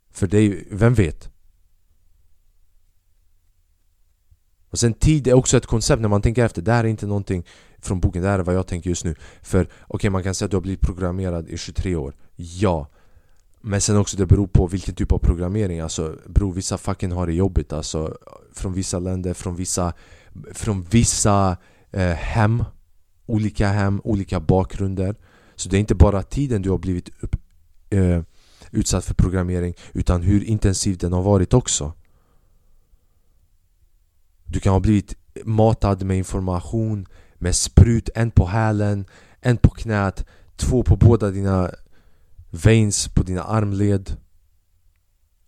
[0.09, 1.29] För dig, vem vet?
[4.69, 7.07] Och sen tid är också ett koncept när man tänker efter, det här är inte
[7.07, 7.45] någonting
[7.81, 9.15] från boken, det här är vad jag tänker just nu.
[9.41, 12.15] För okej, okay, man kan säga att du har blivit programmerad i 23 år.
[12.35, 12.87] Ja.
[13.61, 15.79] Men sen också det beror på vilken typ av programmering.
[15.79, 17.73] Alltså bror, vissa fucking har det jobbigt.
[17.73, 18.17] Alltså
[18.53, 19.93] Från vissa länder, från vissa
[20.53, 21.57] Från vissa
[21.91, 22.63] eh, hem.
[23.25, 25.15] Olika hem, olika bakgrunder.
[25.55, 27.35] Så det är inte bara tiden du har blivit upp,
[27.89, 28.21] eh,
[28.71, 31.93] utsatt för programmering Utan hur intensiv den har varit också.
[34.45, 35.15] Du kan ha blivit
[35.45, 37.05] matad med information
[37.41, 39.05] med sprut, en på hälen,
[39.41, 40.25] en på knät
[40.55, 41.71] Två på båda dina
[42.49, 44.17] veins på dina armled.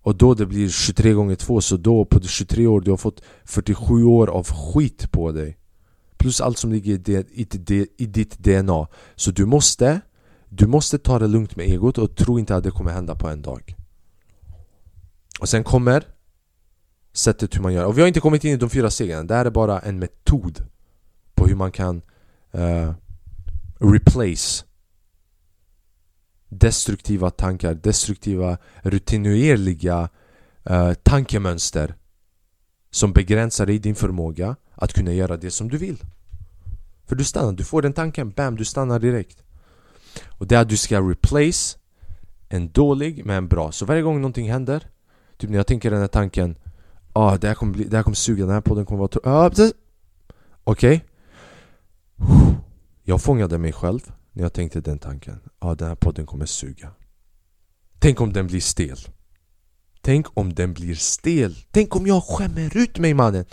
[0.01, 3.21] Och då det blir 23 gånger 2 så då på 23 år du har fått
[3.45, 5.57] 47 år av skit på dig.
[6.17, 6.93] Plus allt som ligger
[7.97, 10.01] i ditt DNA Så du måste
[10.49, 13.27] Du måste ta det lugnt med egot och tro inte att det kommer hända på
[13.27, 13.75] en dag.
[15.39, 16.03] Och sen kommer
[17.15, 17.85] Sättet hur man gör.
[17.85, 19.27] Och vi har inte kommit in i de fyra stegen.
[19.27, 20.63] Det här är bara en metod.
[21.43, 22.01] På hur man kan
[22.55, 22.91] uh,
[23.79, 24.65] Replace
[26.49, 30.09] destruktiva tankar, destruktiva, rutinuerliga
[30.69, 31.95] uh, eh, tankemönster
[32.91, 35.97] som begränsar dig din förmåga att kunna göra det som du vill.
[37.05, 39.43] För du stannar, du får den tanken, bam, du stannar direkt.
[40.27, 41.77] Och det är att du ska replace
[42.49, 43.71] en dålig med en bra.
[43.71, 44.87] Så varje gång någonting händer,
[45.37, 46.55] typ när jag tänker den här tanken
[47.13, 49.49] ah, det, här kommer bli, det här kommer suga, den här podden kommer vara ah,
[49.49, 49.71] Okej
[50.63, 50.99] okay.
[53.03, 53.99] Jag fångade mig själv
[54.31, 55.39] när jag tänkte den tanken.
[55.43, 56.89] Ja, ah, den här podden kommer suga.
[57.99, 58.97] Tänk om den blir stel.
[60.01, 61.55] Tänk om den blir stel.
[61.71, 63.45] Tänk om jag skämmer ut mig mannen.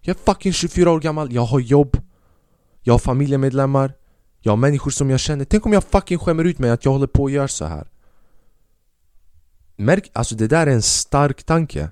[0.00, 1.96] Jag är fucking 24 år gammal, jag har jobb.
[2.80, 3.94] Jag har familjemedlemmar.
[4.40, 5.44] Jag har människor som jag känner.
[5.44, 7.90] Tänk om jag fucking skämmer ut mig att jag håller på och gör så här.
[9.76, 11.90] Märk, alltså det där är en stark tanke.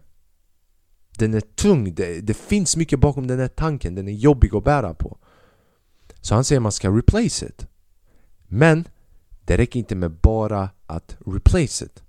[1.19, 4.65] Den är tung, det, det finns mycket bakom den här tanken, den är jobbig att
[4.65, 5.19] bära på.
[6.29, 7.67] Så han säger man ska replace it.
[8.49, 8.89] Men
[9.45, 12.03] det räcker inte med bara att replace it.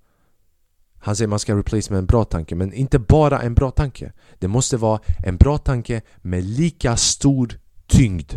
[0.97, 4.13] Han säger man ska replace med en bra tanke, men inte bara en bra tanke.
[4.39, 8.33] Det måste vara en bra tanke med lika stor tyngd.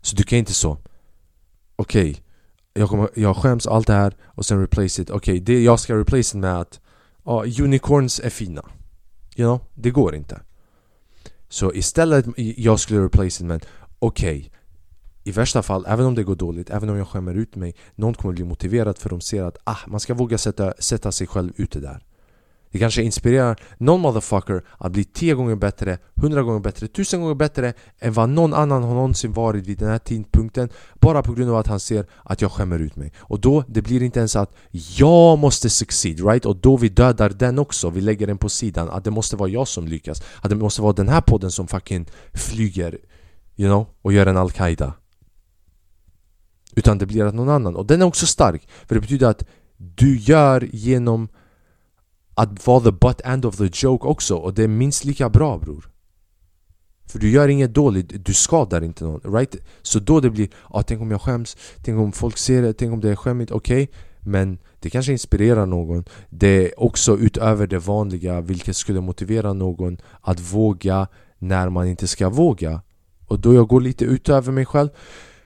[0.00, 0.78] Så du kan inte så
[1.76, 2.22] Okej, okay,
[2.72, 6.36] jag, jag skäms allt det här och sen replace it Okej, okay, jag ska replace
[6.36, 6.80] it med att
[7.26, 8.64] uh, unicorns är fina
[9.36, 10.40] You know, det går inte
[11.48, 13.66] så istället jag skulle replace it med
[13.98, 14.50] Okej, okay,
[15.24, 18.14] i värsta fall, även om det går dåligt, även om jag skämmer ut mig Någon
[18.14, 21.52] kommer bli motiverad för de ser att ah, man ska våga sätta, sätta sig själv
[21.56, 22.04] ute där.
[22.74, 27.34] Det kanske inspirerar någon motherfucker att bli 10 gånger bättre, 100 gånger bättre, 1000 gånger
[27.34, 31.50] bättre än vad någon annan har någonsin varit vid den här tidpunkten Bara på grund
[31.50, 34.36] av att han ser att jag skämmer ut mig Och då, det blir inte ens
[34.36, 34.54] att
[34.96, 36.46] jag måste succeed, right?
[36.46, 39.48] Och då vi dödar den också, vi lägger den på sidan Att det måste vara
[39.48, 42.98] jag som lyckas Att det måste vara den här podden som fucking flyger
[43.56, 43.86] You know?
[44.02, 44.92] Och gör en Al-Qaida
[46.76, 47.76] utan det blir att någon annan.
[47.76, 48.68] Och den är också stark.
[48.86, 49.44] För det betyder att
[49.76, 51.28] du gör genom
[52.34, 54.36] att vara the butt end of the joke också.
[54.36, 55.90] Och det är minst lika bra bror.
[57.06, 59.34] För du gör inget dåligt, du skadar inte någon.
[59.34, 59.56] Right?
[59.82, 62.92] Så då det blir, ah, tänk om jag skäms, tänk om folk ser det, tänk
[62.92, 63.50] om det är skämmigt.
[63.50, 66.04] Okej, okay, men det kanske inspirerar någon.
[66.30, 71.06] Det är också utöver det vanliga, vilket skulle motivera någon att våga
[71.38, 72.82] när man inte ska våga.
[73.26, 74.88] Och då jag går lite utöver mig själv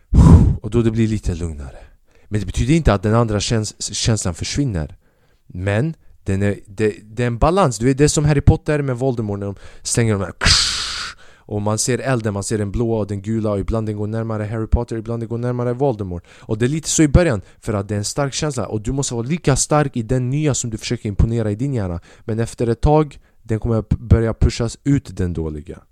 [0.63, 1.79] och då det blir lite lugnare.
[2.29, 4.97] Men det betyder inte att den andra käns känslan försvinner.
[5.47, 5.95] Men
[6.29, 8.97] den är, det, det är en balans, du vet det är som Harry Potter med
[8.97, 10.33] Voldemort när de stänger de här
[11.49, 14.07] och man ser elden, man ser den blåa och den gula och ibland den går
[14.07, 16.25] närmare Harry Potter, ibland den går närmare Voldemort.
[16.29, 18.67] Och det är lite så i början, för att det är en stark känsla.
[18.67, 21.75] Och du måste vara lika stark i den nya som du försöker imponera i din
[21.75, 22.01] hjärna.
[22.25, 25.83] Men efter ett tag, den kommer börja pushas ut den dåliga.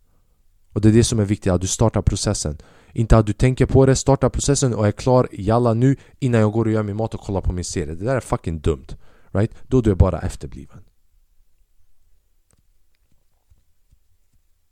[0.72, 2.58] Och det är det som är viktigt, att du startar processen.
[2.92, 6.52] Inte att du tänker på det, starta processen och är klar jalla nu innan jag
[6.52, 7.94] går och gör min mat och kollar på min serie.
[7.94, 8.86] Det där är fucking dumt.
[9.32, 9.54] Right?
[9.68, 10.84] Då du är bara efterbliven.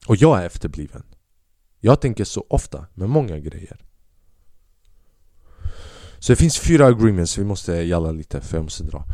[0.07, 1.03] Och jag är efterbliven.
[1.81, 3.85] Jag tänker så ofta med många grejer.
[6.19, 9.05] Så det finns fyra agreements, vi måste jalla lite för jag måste dra.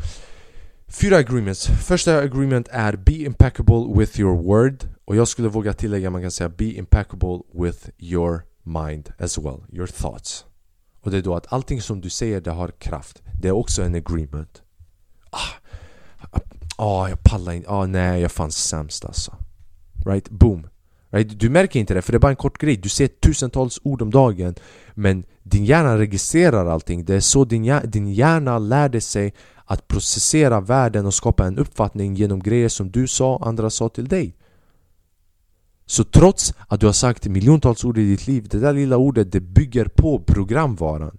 [0.90, 1.66] Fyra agreements.
[1.66, 4.88] Första agreement är Be impeccable with your word.
[5.05, 9.64] Och jag skulle våga tillägga, man kan säga Be impeccable with your mind as well,
[9.72, 10.44] your thoughts.
[11.00, 13.22] Och det är då att allting som du säger det har kraft.
[13.40, 14.62] Det är också en agreement.
[15.30, 15.54] Ah,
[16.76, 17.70] ah jag pallar inte.
[17.70, 19.36] Ah, nej, jag fanns sämst alltså.
[20.06, 20.30] Right?
[20.30, 20.66] Boom.
[21.10, 21.40] Right?
[21.40, 24.02] Du märker inte det för det är bara en kort grej, du ser tusentals ord
[24.02, 24.54] om dagen
[24.94, 29.88] Men din hjärna registrerar allting, det är så din hjärna, din hjärna lärde sig att
[29.88, 34.36] processera världen och skapa en uppfattning genom grejer som du sa, andra sa till dig
[35.86, 39.32] Så trots att du har sagt miljontals ord i ditt liv, det där lilla ordet
[39.32, 41.18] det bygger på programvaran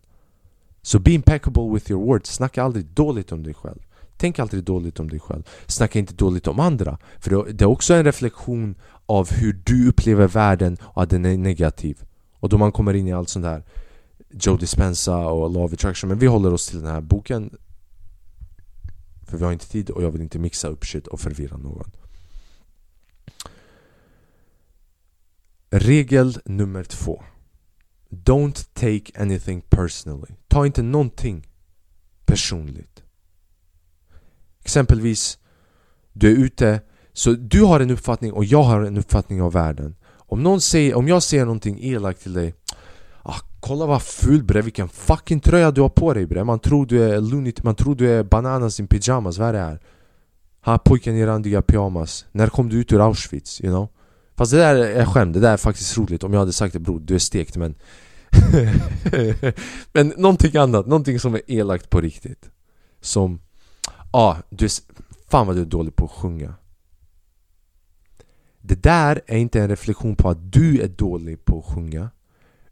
[0.82, 3.80] Så be impeccable with your words, snacka aldrig dåligt om dig själv
[4.22, 5.44] Tänk aldrig dåligt om dig själv.
[5.68, 6.98] Snacka inte dåligt om andra.
[7.20, 11.38] För det är också en reflektion av hur du upplever världen och att den är
[11.38, 12.04] negativ.
[12.34, 13.64] Och då man kommer in i allt sånt där
[14.30, 16.08] Joe Dispenza och Law of Attraction.
[16.08, 17.58] Men vi håller oss till den här boken.
[19.28, 21.92] För vi har inte tid och jag vill inte mixa upp shit och förvirra någon.
[25.70, 27.24] Regel nummer två.
[28.10, 30.36] Don't take anything personally.
[30.48, 31.48] Ta inte någonting
[32.26, 33.04] personligt.
[34.64, 35.38] Exempelvis
[36.14, 36.82] Du är ute
[37.14, 40.96] Så du har en uppfattning och jag har en uppfattning av världen Om, någon säger,
[40.96, 42.54] om jag säger någonting elakt till dig
[43.24, 46.86] ah, Kolla vad ful bre, vilken fucking tröja du har på dig bre Man tror
[46.86, 49.80] du är lunit, man tror du är bananas i pyjamas, vad är det här?
[50.66, 53.62] Ha pojken i randiga pyjamas När kom du ut ur Auschwitz?
[53.62, 53.90] You know?
[54.36, 56.80] Fast det där är skämt, det där är faktiskt roligt Om jag hade sagt det
[56.80, 57.76] bror, du är stekt men
[59.94, 62.50] Men någonting annat, någonting som är elakt på riktigt
[63.02, 63.40] Som
[64.12, 64.72] ah, du är,
[65.30, 66.54] fan vad du är dålig på att sjunga
[68.62, 72.10] Det där är inte en reflektion på att du är dålig på att sjunga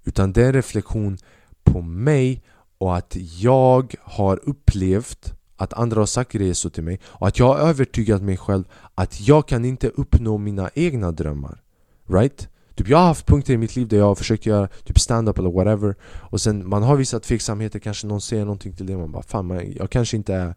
[0.04, 1.18] Utan det är en reflektion
[1.64, 2.44] på mig
[2.78, 7.40] och att jag har upplevt att andra har sagt grejer så till mig och att
[7.40, 8.64] jag har övertygat mig själv
[8.96, 11.62] att jag kan inte uppnå mina egna drömmar
[12.08, 12.48] Right?
[12.76, 15.38] Typ jag har haft punkter i mitt liv där jag har försökt göra typ stand-up
[15.38, 19.12] eller whatever Och sen man har vissa tveksamheter, kanske någon säger någonting till dig man
[19.12, 20.56] bara Fan man, jag kanske inte är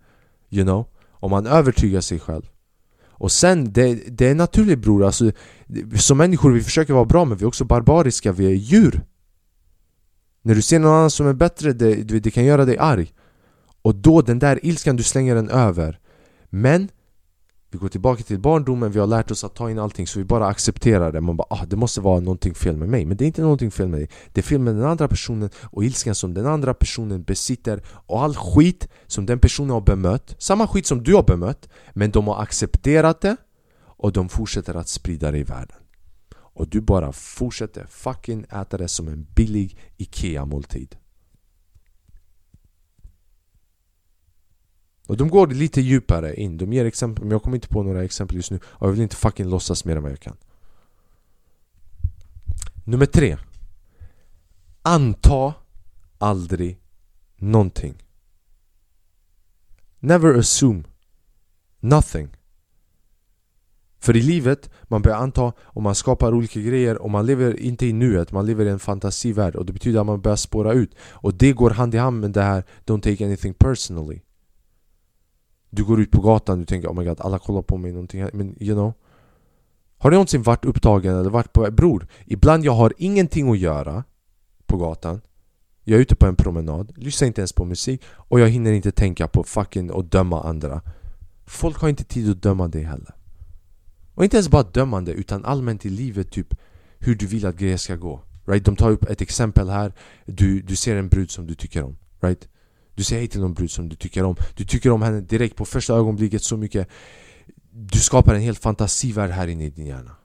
[0.53, 0.87] You know?
[1.11, 2.43] Om man övertygar sig själv.
[3.23, 5.33] Och sen, det, det är naturligt bror alltså
[5.97, 9.01] Som människor, vi försöker vara bra men vi är också barbariska, vi är djur.
[10.43, 13.13] När du ser någon annan som är bättre, det, det kan göra dig arg.
[13.83, 15.99] Och då, den där ilskan, du slänger den över.
[16.51, 16.89] Men
[17.73, 20.25] vi går tillbaka till barndomen, vi har lärt oss att ta in allting så vi
[20.25, 21.21] bara accepterar det.
[21.21, 23.05] Man bara ah, det måste vara någonting fel med mig.
[23.05, 24.09] Men det är inte någonting fel med dig.
[24.33, 28.23] Det är fel med den andra personen och ilskan som den andra personen besitter Och
[28.23, 30.35] all skit som den personen har bemött.
[30.39, 33.37] Samma skit som du har bemött Men de har accepterat det
[33.85, 35.77] Och de fortsätter att sprida det i världen.
[36.35, 40.97] Och du bara fortsätter fucking äta det som en billig IKEA-måltid.
[45.13, 48.05] Och de går lite djupare in, de ger exempel, men jag kommer inte på några
[48.05, 48.61] exempel just nu.
[48.65, 50.37] Och jag vill inte fucking låtsas mer än vad jag kan.
[52.85, 53.37] Nummer tre.
[54.83, 55.55] Anta
[56.19, 56.79] aldrig
[57.37, 57.95] någonting.
[59.99, 60.83] Never assume
[61.81, 62.29] nothing.
[63.99, 67.87] För i livet, man börjar anta och man skapar olika grejer och man lever inte
[67.87, 70.95] i nuet, man lever i en fantasivärld och det betyder att man börjar spåra ut.
[71.01, 74.21] Och det går hand i hand med det här Don't take anything personally
[75.75, 78.29] du går ut på gatan och tänker oh my god alla kollar på mig någonting
[78.33, 78.93] Men you know.
[79.99, 84.05] Har du någonsin varit upptagen eller varit på Bror, ibland jag har ingenting att göra
[84.67, 85.21] På gatan.
[85.85, 88.93] Jag är ute på en promenad, lyssnar inte ens på musik Och jag hinner inte
[88.93, 90.81] tänka på fucking och döma andra.
[91.47, 93.15] Folk har inte tid att döma dig heller.
[94.15, 96.55] Och inte ens bara dömande utan allmänt i livet typ
[96.99, 98.21] Hur du vill att grejer ska gå.
[98.45, 98.65] Right?
[98.65, 99.93] De tar upp ett exempel här.
[100.27, 101.97] Du, du ser en brud som du tycker om.
[102.21, 102.49] Right?
[102.95, 104.37] Du säger hej till någon brud som du tycker om.
[104.55, 106.89] Du tycker om henne direkt på första ögonblicket så mycket.
[107.71, 110.17] Du skapar en helt fantasivärld här inne i din hjärna.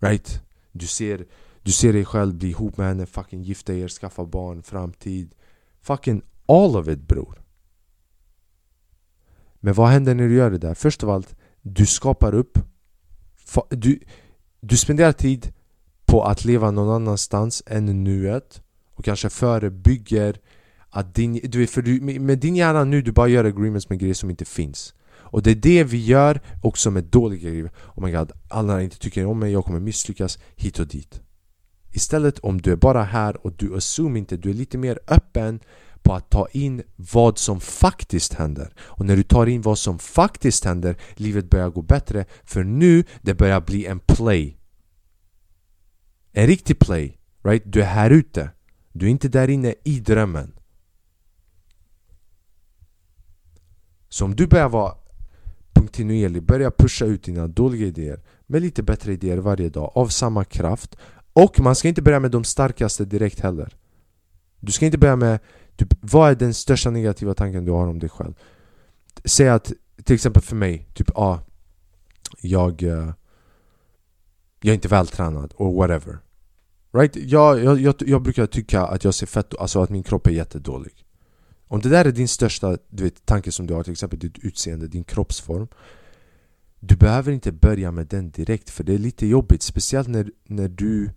[0.00, 0.42] Right?
[0.72, 1.26] Du ser,
[1.62, 5.34] du ser dig själv bli ihop med henne, fucking gifta er, skaffa barn, framtid.
[5.82, 7.42] Fucking all of it bror.
[9.60, 10.74] Men vad händer när du gör det där?
[10.74, 12.58] Först av allt, du skapar upp
[13.68, 14.00] Du,
[14.60, 15.52] du spenderar tid
[16.04, 18.62] på att leva någon annanstans än nuet
[18.94, 20.40] och kanske förebygger
[20.90, 24.14] att din, du, för du, med din hjärna nu, du bara gör agreements med grejer
[24.14, 24.94] som inte finns.
[25.30, 27.70] Och det är det vi gör också med dåliga grejer.
[27.94, 31.20] Oh my god, alla inte tycker om mig, jag kommer misslyckas hit och dit.
[31.92, 35.60] Istället om du är bara här och du assume inte, du är lite mer öppen
[36.02, 38.74] på att ta in vad som faktiskt händer.
[38.78, 42.24] Och när du tar in vad som faktiskt händer, livet börjar gå bättre.
[42.44, 44.56] För nu, det börjar bli en play.
[46.32, 47.62] En riktig play, right?
[47.66, 48.50] Du är här ute.
[48.92, 50.52] Du är inte där inne i drömmen.
[54.12, 54.94] Så om du börjar vara
[55.72, 60.44] kontinuerlig, börja pusha ut dina dåliga idéer med lite bättre idéer varje dag av samma
[60.44, 60.96] kraft
[61.32, 63.76] och man ska inte börja med de starkaste direkt heller
[64.60, 65.38] Du ska inte börja med
[65.76, 68.34] typ, vad är den största negativa tanken du har om dig själv?
[69.24, 69.72] Säg att,
[70.04, 71.38] till exempel för mig, typ ah,
[72.40, 73.12] jag, eh,
[74.60, 76.18] Jag är inte vältränad, or whatever
[76.92, 77.16] Right?
[77.16, 80.30] Jag, jag, jag, jag brukar tycka att jag ser fett, alltså att min kropp är
[80.30, 81.04] jättedålig
[81.70, 84.38] om det där är din största du vet, tanke som du har, till exempel ditt
[84.38, 85.68] utseende, din kroppsform
[86.80, 90.68] Du behöver inte börja med den direkt för det är lite jobbigt Speciellt när, när
[90.68, 91.10] du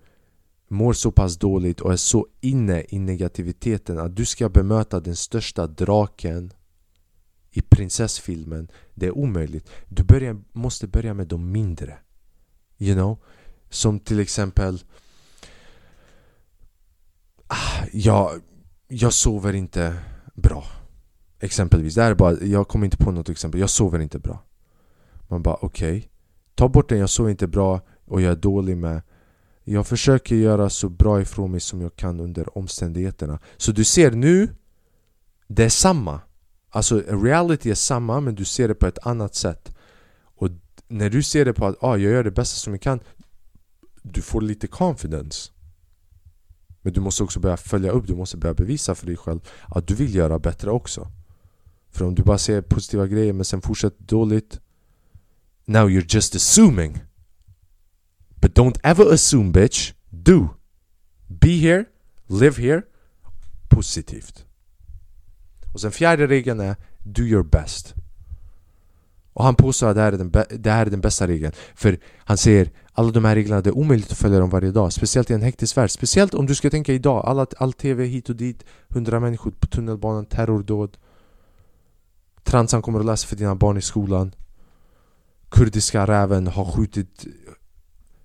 [0.67, 5.15] mår så pass dåligt och är så inne i negativiteten att du ska bemöta den
[5.15, 6.53] största draken
[7.51, 8.67] i prinsessfilmen.
[8.93, 9.69] Det är omöjligt.
[9.89, 11.97] Du börjar, måste börja med de mindre.
[12.77, 13.17] You know?
[13.69, 14.83] Som till exempel
[17.47, 18.41] ah, jag,
[18.87, 19.95] jag sover inte
[20.33, 20.65] bra.
[21.39, 23.61] Exempelvis, det här är bara, jag kommer inte på något exempel.
[23.61, 24.43] Jag sover inte bra.
[25.27, 25.97] Man bara okej.
[25.97, 26.09] Okay.
[26.55, 29.01] Ta bort den, jag sover inte bra och jag är dålig med.
[29.63, 33.39] Jag försöker göra så bra ifrån mig som jag kan under omständigheterna.
[33.57, 34.55] Så du ser nu
[35.47, 36.21] Det är samma.
[36.69, 39.75] Alltså reality är samma men du ser det på ett annat sätt.
[40.35, 40.49] Och
[40.87, 42.99] när du ser det på att ah, jag gör det bästa som jag kan
[44.01, 45.52] Du får lite confidence.
[46.83, 49.87] Men du måste också börja följa upp, du måste börja bevisa för dig själv att
[49.87, 51.11] du vill göra bättre också.
[51.89, 54.59] För om du bara ser positiva grejer men sen fortsätter dåligt
[55.65, 57.01] Now you're just assuming.
[58.41, 59.93] But don't ever assume bitch.
[60.09, 60.49] Do.
[61.27, 61.85] Be here,
[62.27, 62.83] live here
[63.69, 64.45] Positivt.
[65.73, 67.93] Och sen fjärde regeln är Do your best.
[69.33, 70.31] Och han påstår att det här, är den
[70.61, 73.77] det här är den bästa regeln För han säger alla de här reglerna, det är
[73.77, 76.69] omöjligt att följa dem varje dag Speciellt i en hektisk värld Speciellt om du ska
[76.69, 80.97] tänka idag, alla, all tv hit och dit Hundra människor på tunnelbanan, terrordåd
[82.43, 84.35] Transan kommer att läsa för dina barn i skolan
[85.49, 87.25] Kurdiska räven har skjutit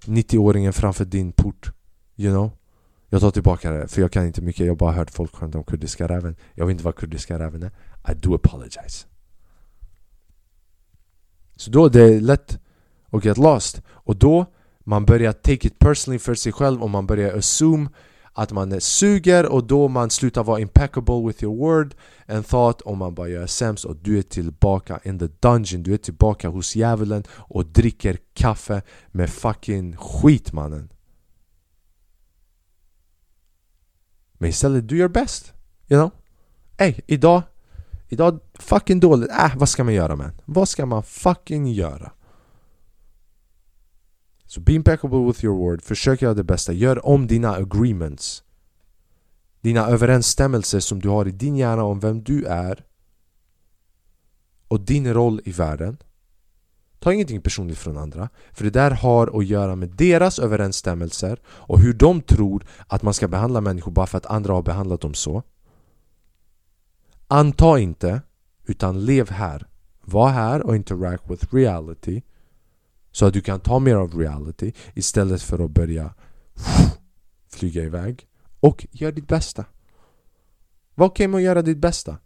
[0.04, 1.72] 90-åringen framför din port
[2.16, 2.50] You know?
[3.08, 4.66] Jag tar tillbaka det, för jag kan inte mycket.
[4.66, 6.36] Jag har bara hört folk skämta om kurdiska räven.
[6.54, 7.70] Jag vet inte vad kurdiska räven är.
[8.12, 9.06] I do apologize.
[11.58, 12.58] Så då det är lätt
[13.10, 13.82] att get lost.
[13.88, 14.46] Och då
[14.80, 17.88] man börjar take it personally för sig själv och man börjar assume
[18.32, 21.94] att man suger och då man slutar vara impeccable with your word
[22.28, 25.94] and thought och man bara gör sämst och du är tillbaka in the dungeon Du
[25.94, 30.92] är tillbaka hos djävulen och dricker kaffe med fucking skit mannen
[34.38, 35.52] Men istället, do your best.
[35.88, 36.10] You know?
[36.76, 37.42] Ey, idag
[38.08, 39.30] Idag, fucking dåligt.
[39.30, 40.32] Äh, vad ska man göra man?
[40.44, 42.12] Vad ska man fucking göra?
[44.46, 48.42] Så be impeccable with your word, försök göra det bästa, gör om dina agreements
[49.60, 52.84] Dina överensstämmelser som du har i din hjärna om vem du är
[54.68, 55.96] och din roll i världen
[56.98, 61.80] Ta ingenting personligt från andra För det där har att göra med deras överensstämmelser och
[61.80, 65.14] hur de tror att man ska behandla människor bara för att andra har behandlat dem
[65.14, 65.42] så
[67.28, 68.20] Anta inte,
[68.66, 69.66] utan lev här.
[70.00, 72.22] Var här och interact with reality
[73.12, 76.14] Så att du kan ta mer av reality istället för att börja
[77.50, 78.26] flyga iväg.
[78.60, 79.64] Och gör ditt bästa.
[80.94, 82.18] Var okej okay med att göra ditt bästa.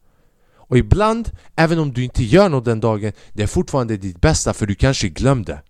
[0.73, 4.53] Och ibland, även om du inte gör något den dagen, det är fortfarande ditt bästa
[4.53, 5.63] för du kanske glömde.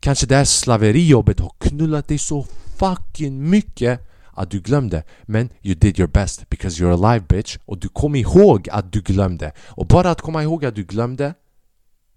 [0.00, 2.46] Kanske det här slaverijobbet har knullat dig så
[2.78, 7.58] fucking mycket att du glömde Men you did your best because you're alive bitch.
[7.64, 9.52] Och du kom ihåg att du glömde.
[9.58, 11.34] Och bara att komma ihåg att du glömde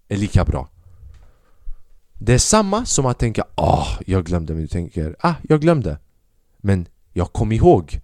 [0.08, 0.68] är lika bra.
[2.12, 5.60] Det är samma som att tänka ah, oh, jag glömde men du tänker ah, jag
[5.60, 5.98] glömde
[6.56, 8.00] Men jag kom ihåg.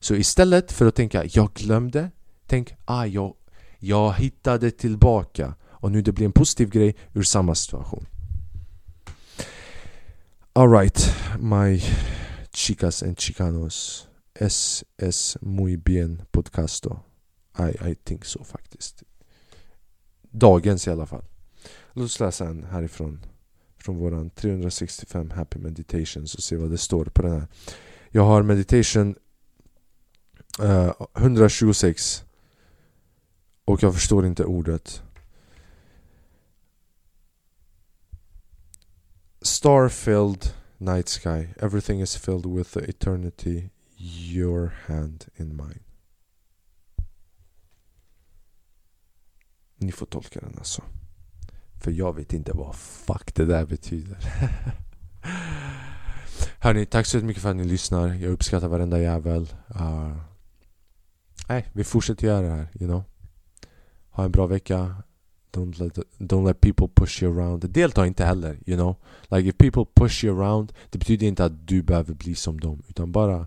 [0.00, 2.10] Så istället för att tänka jag glömde
[2.48, 3.34] Tänk, ah, jag,
[3.78, 8.06] jag hittade tillbaka och nu det blir en positiv grej ur samma situation.
[10.52, 11.82] Alright, my
[12.52, 14.08] chicas and chicanos.
[14.34, 17.04] Es es muy bien podcasto.
[17.58, 19.02] I, I think so faktiskt.
[20.30, 21.24] Dagens i alla fall.
[21.92, 23.20] Låt oss läsa en härifrån.
[23.76, 27.46] Från våran 365 happy meditations och se vad det står på den här.
[28.10, 29.14] Jag har meditation
[30.60, 32.24] eh, uh, 126
[33.64, 35.02] och jag förstår inte ordet.
[39.42, 41.54] Starfield night sky.
[41.60, 43.70] Everything is filled with the eternity.
[43.96, 45.80] Your hand in mine.
[49.76, 50.82] Ni får tolka den alltså.
[51.80, 54.18] För jag vet inte vad fuck det där betyder.
[56.60, 58.14] Hörni, tack så mycket för att ni lyssnar.
[58.14, 59.54] Jag uppskattar varenda jävel.
[59.80, 60.16] Uh,
[61.48, 63.02] nej, vi fortsätter göra det här, you know.
[64.10, 65.02] Ha en bra vecka.
[65.50, 67.70] Don't let, don't let people push you around.
[67.70, 68.96] Delta inte heller, you know.
[69.30, 72.82] Like if people push you around, det betyder inte att du behöver bli som dem.
[72.88, 73.46] Utan bara,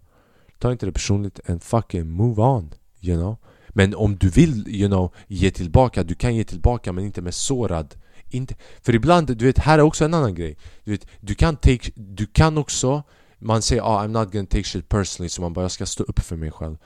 [0.60, 3.38] ta inte det personligt and fucking move on, you know.
[3.70, 7.34] Men om du vill, you know, ge tillbaka, du kan ge tillbaka men inte med
[7.34, 7.96] sårad
[8.34, 11.56] inte, för ibland, du vet, här är också en annan grej Du vet, du kan
[11.56, 13.04] take, du kan också
[13.40, 16.04] Man säger ah, I'm not gonna take shit personally så man bara jag ska stå
[16.04, 16.78] upp för mig själv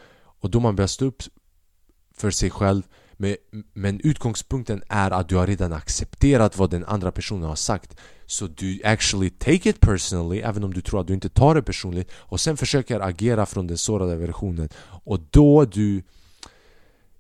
[0.42, 1.24] Och då man börjar stå upp
[2.14, 2.82] för sig själv
[3.18, 3.36] men,
[3.74, 7.96] men utgångspunkten är att du har redan accepterat vad den andra personen har sagt.
[8.26, 11.62] Så du actually take it personally även om du tror att du inte tar det
[11.62, 14.70] personligt Och sen försöker agera från den sårade versionen.
[15.04, 16.04] Och då du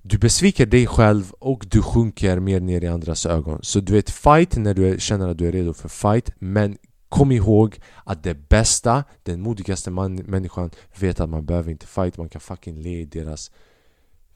[0.07, 3.59] du besviker dig själv och du sjunker mer ner i andras ögon.
[3.63, 6.77] Så du vet fight när du känner att du är redo för fight Men
[7.09, 10.69] kom ihåg att det bästa, den modigaste man, människan
[10.99, 12.17] vet att man behöver inte fight.
[12.17, 13.51] Man kan fucking le i deras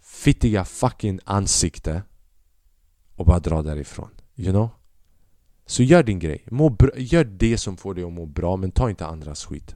[0.09, 2.03] fittiga fucking ansikte
[3.15, 4.09] och bara dra därifrån.
[4.35, 4.69] You know?
[5.65, 6.45] Så gör din grej.
[6.51, 9.75] Må gör det som får dig att må bra men ta inte andras skit.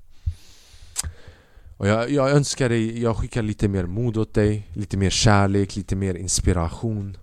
[1.78, 5.76] Och jag, jag önskar dig, jag skickar lite mer mod åt dig, lite mer kärlek,
[5.76, 7.18] lite mer inspiration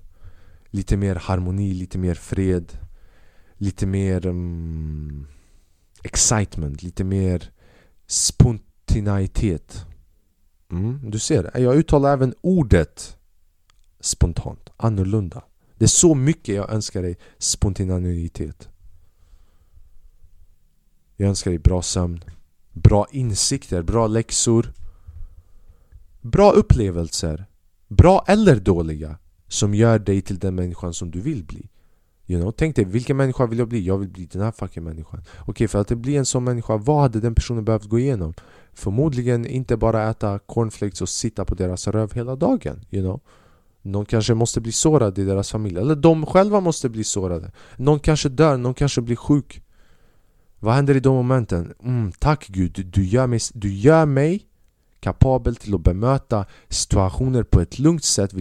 [0.73, 2.79] Lite mer harmoni, lite mer fred
[3.57, 5.27] Lite mer um,
[6.03, 7.51] excitement, lite mer
[8.07, 9.87] spontanitet.
[10.71, 13.17] Mm, du ser, jag uttalar även ordet
[14.01, 15.45] spontant, annorlunda.
[15.75, 18.69] Det är så mycket jag önskar dig spontaneitet.
[21.17, 22.25] Jag önskar dig bra sömn,
[22.73, 24.73] bra insikter, bra läxor,
[26.21, 27.47] bra upplevelser,
[27.89, 29.19] bra eller dåliga,
[29.49, 31.69] som gör dig till den människan som du vill bli.
[32.27, 32.53] You know?
[32.53, 33.87] Tänk dig, vilken människa vill jag bli?
[33.87, 35.21] Jag vill bli den här fucking människan.
[35.21, 38.35] Okej, okay, för att bli en sån människa, vad hade den personen behövt gå igenom?
[38.81, 42.81] Förmodligen inte bara äta cornflakes och sitta på deras röv hela dagen.
[42.91, 43.21] You know?
[43.83, 45.79] Någon kanske måste bli sårad i deras familj.
[45.79, 47.53] Eller de själva måste bli sårade.
[47.77, 49.63] Någon kanske dör, någon kanske blir sjuk.
[50.59, 51.75] Vad händer i de momenten?
[51.83, 54.47] Mm, tack Gud, du, gör mig, du gör mig
[55.01, 58.33] kapabel till att bemöta situationer på ett lugnt sätt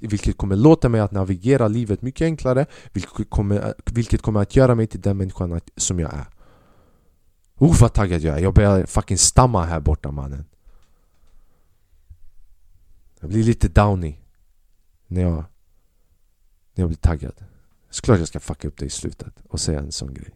[0.00, 4.74] vilket kommer låta mig att navigera livet mycket enklare vilket kommer, vilket kommer att göra
[4.74, 6.33] mig till den människan som jag är.
[7.58, 10.44] Oh vad taggad jag är, jag börjar fucking stamma här borta mannen.
[13.20, 14.16] Jag blir lite downy
[15.06, 15.34] när jag,
[16.74, 17.44] när jag blir taggad.
[17.90, 20.34] Såklart jag ska fucka upp det i slutet och säga en sån grej.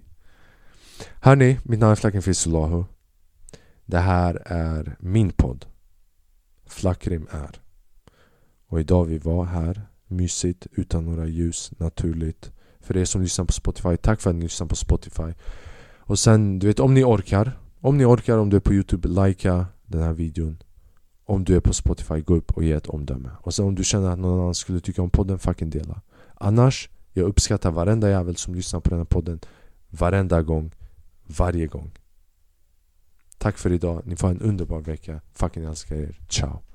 [1.20, 2.84] Hörni, mitt namn är Flacken Fisolahu
[3.84, 5.66] Det här är min podd.
[6.66, 7.60] Flackrim är.
[8.66, 12.52] Och idag vi var här Mysigt, utan några ljus, naturligt.
[12.80, 15.34] För er som lyssnar på Spotify, tack för att ni lyssnar på Spotify
[16.08, 19.08] och sen, du vet om ni orkar Om ni orkar, om du är på youtube,
[19.08, 20.58] likea den här videon.
[21.24, 23.30] Om du är på spotify, gå upp och ge ett omdöme.
[23.40, 26.00] Och sen om du känner att någon annan skulle tycka om podden, fucking dela.
[26.34, 29.40] Annars, jag uppskattar varenda jävel som lyssnar på den här podden
[29.90, 30.70] Varenda gång,
[31.26, 31.90] varje gång.
[33.38, 35.20] Tack för idag, ni får en underbar vecka.
[35.32, 36.67] Fucking älskar er, ciao.